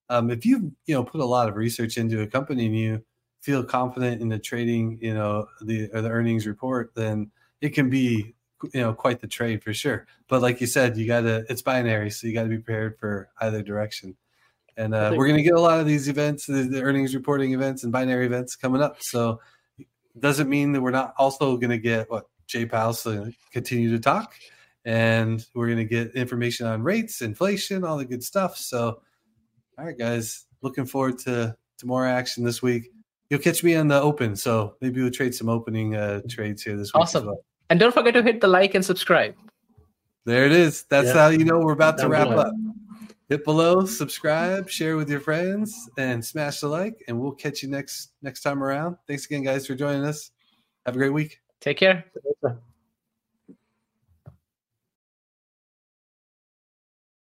[0.09, 3.05] um, if you you know put a lot of research into a company and you
[3.41, 7.30] feel confident in the trading, you know the or the earnings report, then
[7.61, 8.34] it can be
[8.72, 10.06] you know quite the trade for sure.
[10.28, 11.44] But like you said, you gotta.
[11.48, 14.16] It's binary, so you got to be prepared for either direction.
[14.76, 17.52] And uh, we're going to get a lot of these events, the, the earnings reporting
[17.52, 19.02] events and binary events coming up.
[19.02, 19.40] So
[20.20, 23.98] doesn't mean that we're not also going to get what Jay Powell's to continue to
[23.98, 24.34] talk,
[24.84, 28.56] and we're going to get information on rates, inflation, all the good stuff.
[28.56, 29.02] So,
[29.76, 32.90] all right, guys, looking forward to to more action this week.
[33.30, 36.76] You'll catch me on the open, so maybe we'll trade some opening uh, trades here
[36.76, 37.02] this week.
[37.02, 37.26] as Awesome.
[37.26, 37.44] well.
[37.71, 39.35] And don't forget to hit the like and subscribe.
[40.25, 40.85] There it is.
[40.91, 41.14] That's Yeah.
[41.14, 42.43] how you know we're about to wrap below.
[42.43, 42.55] up.
[43.29, 47.05] Hit below, subscribe, share with your friends, and smash the like.
[47.09, 48.97] And we'll catch you next next time around.
[49.07, 50.31] Thanks again, guys, for joining us.
[50.87, 51.41] Have a great week.
[51.61, 52.05] Take care.
[52.43, 52.53] Yeah.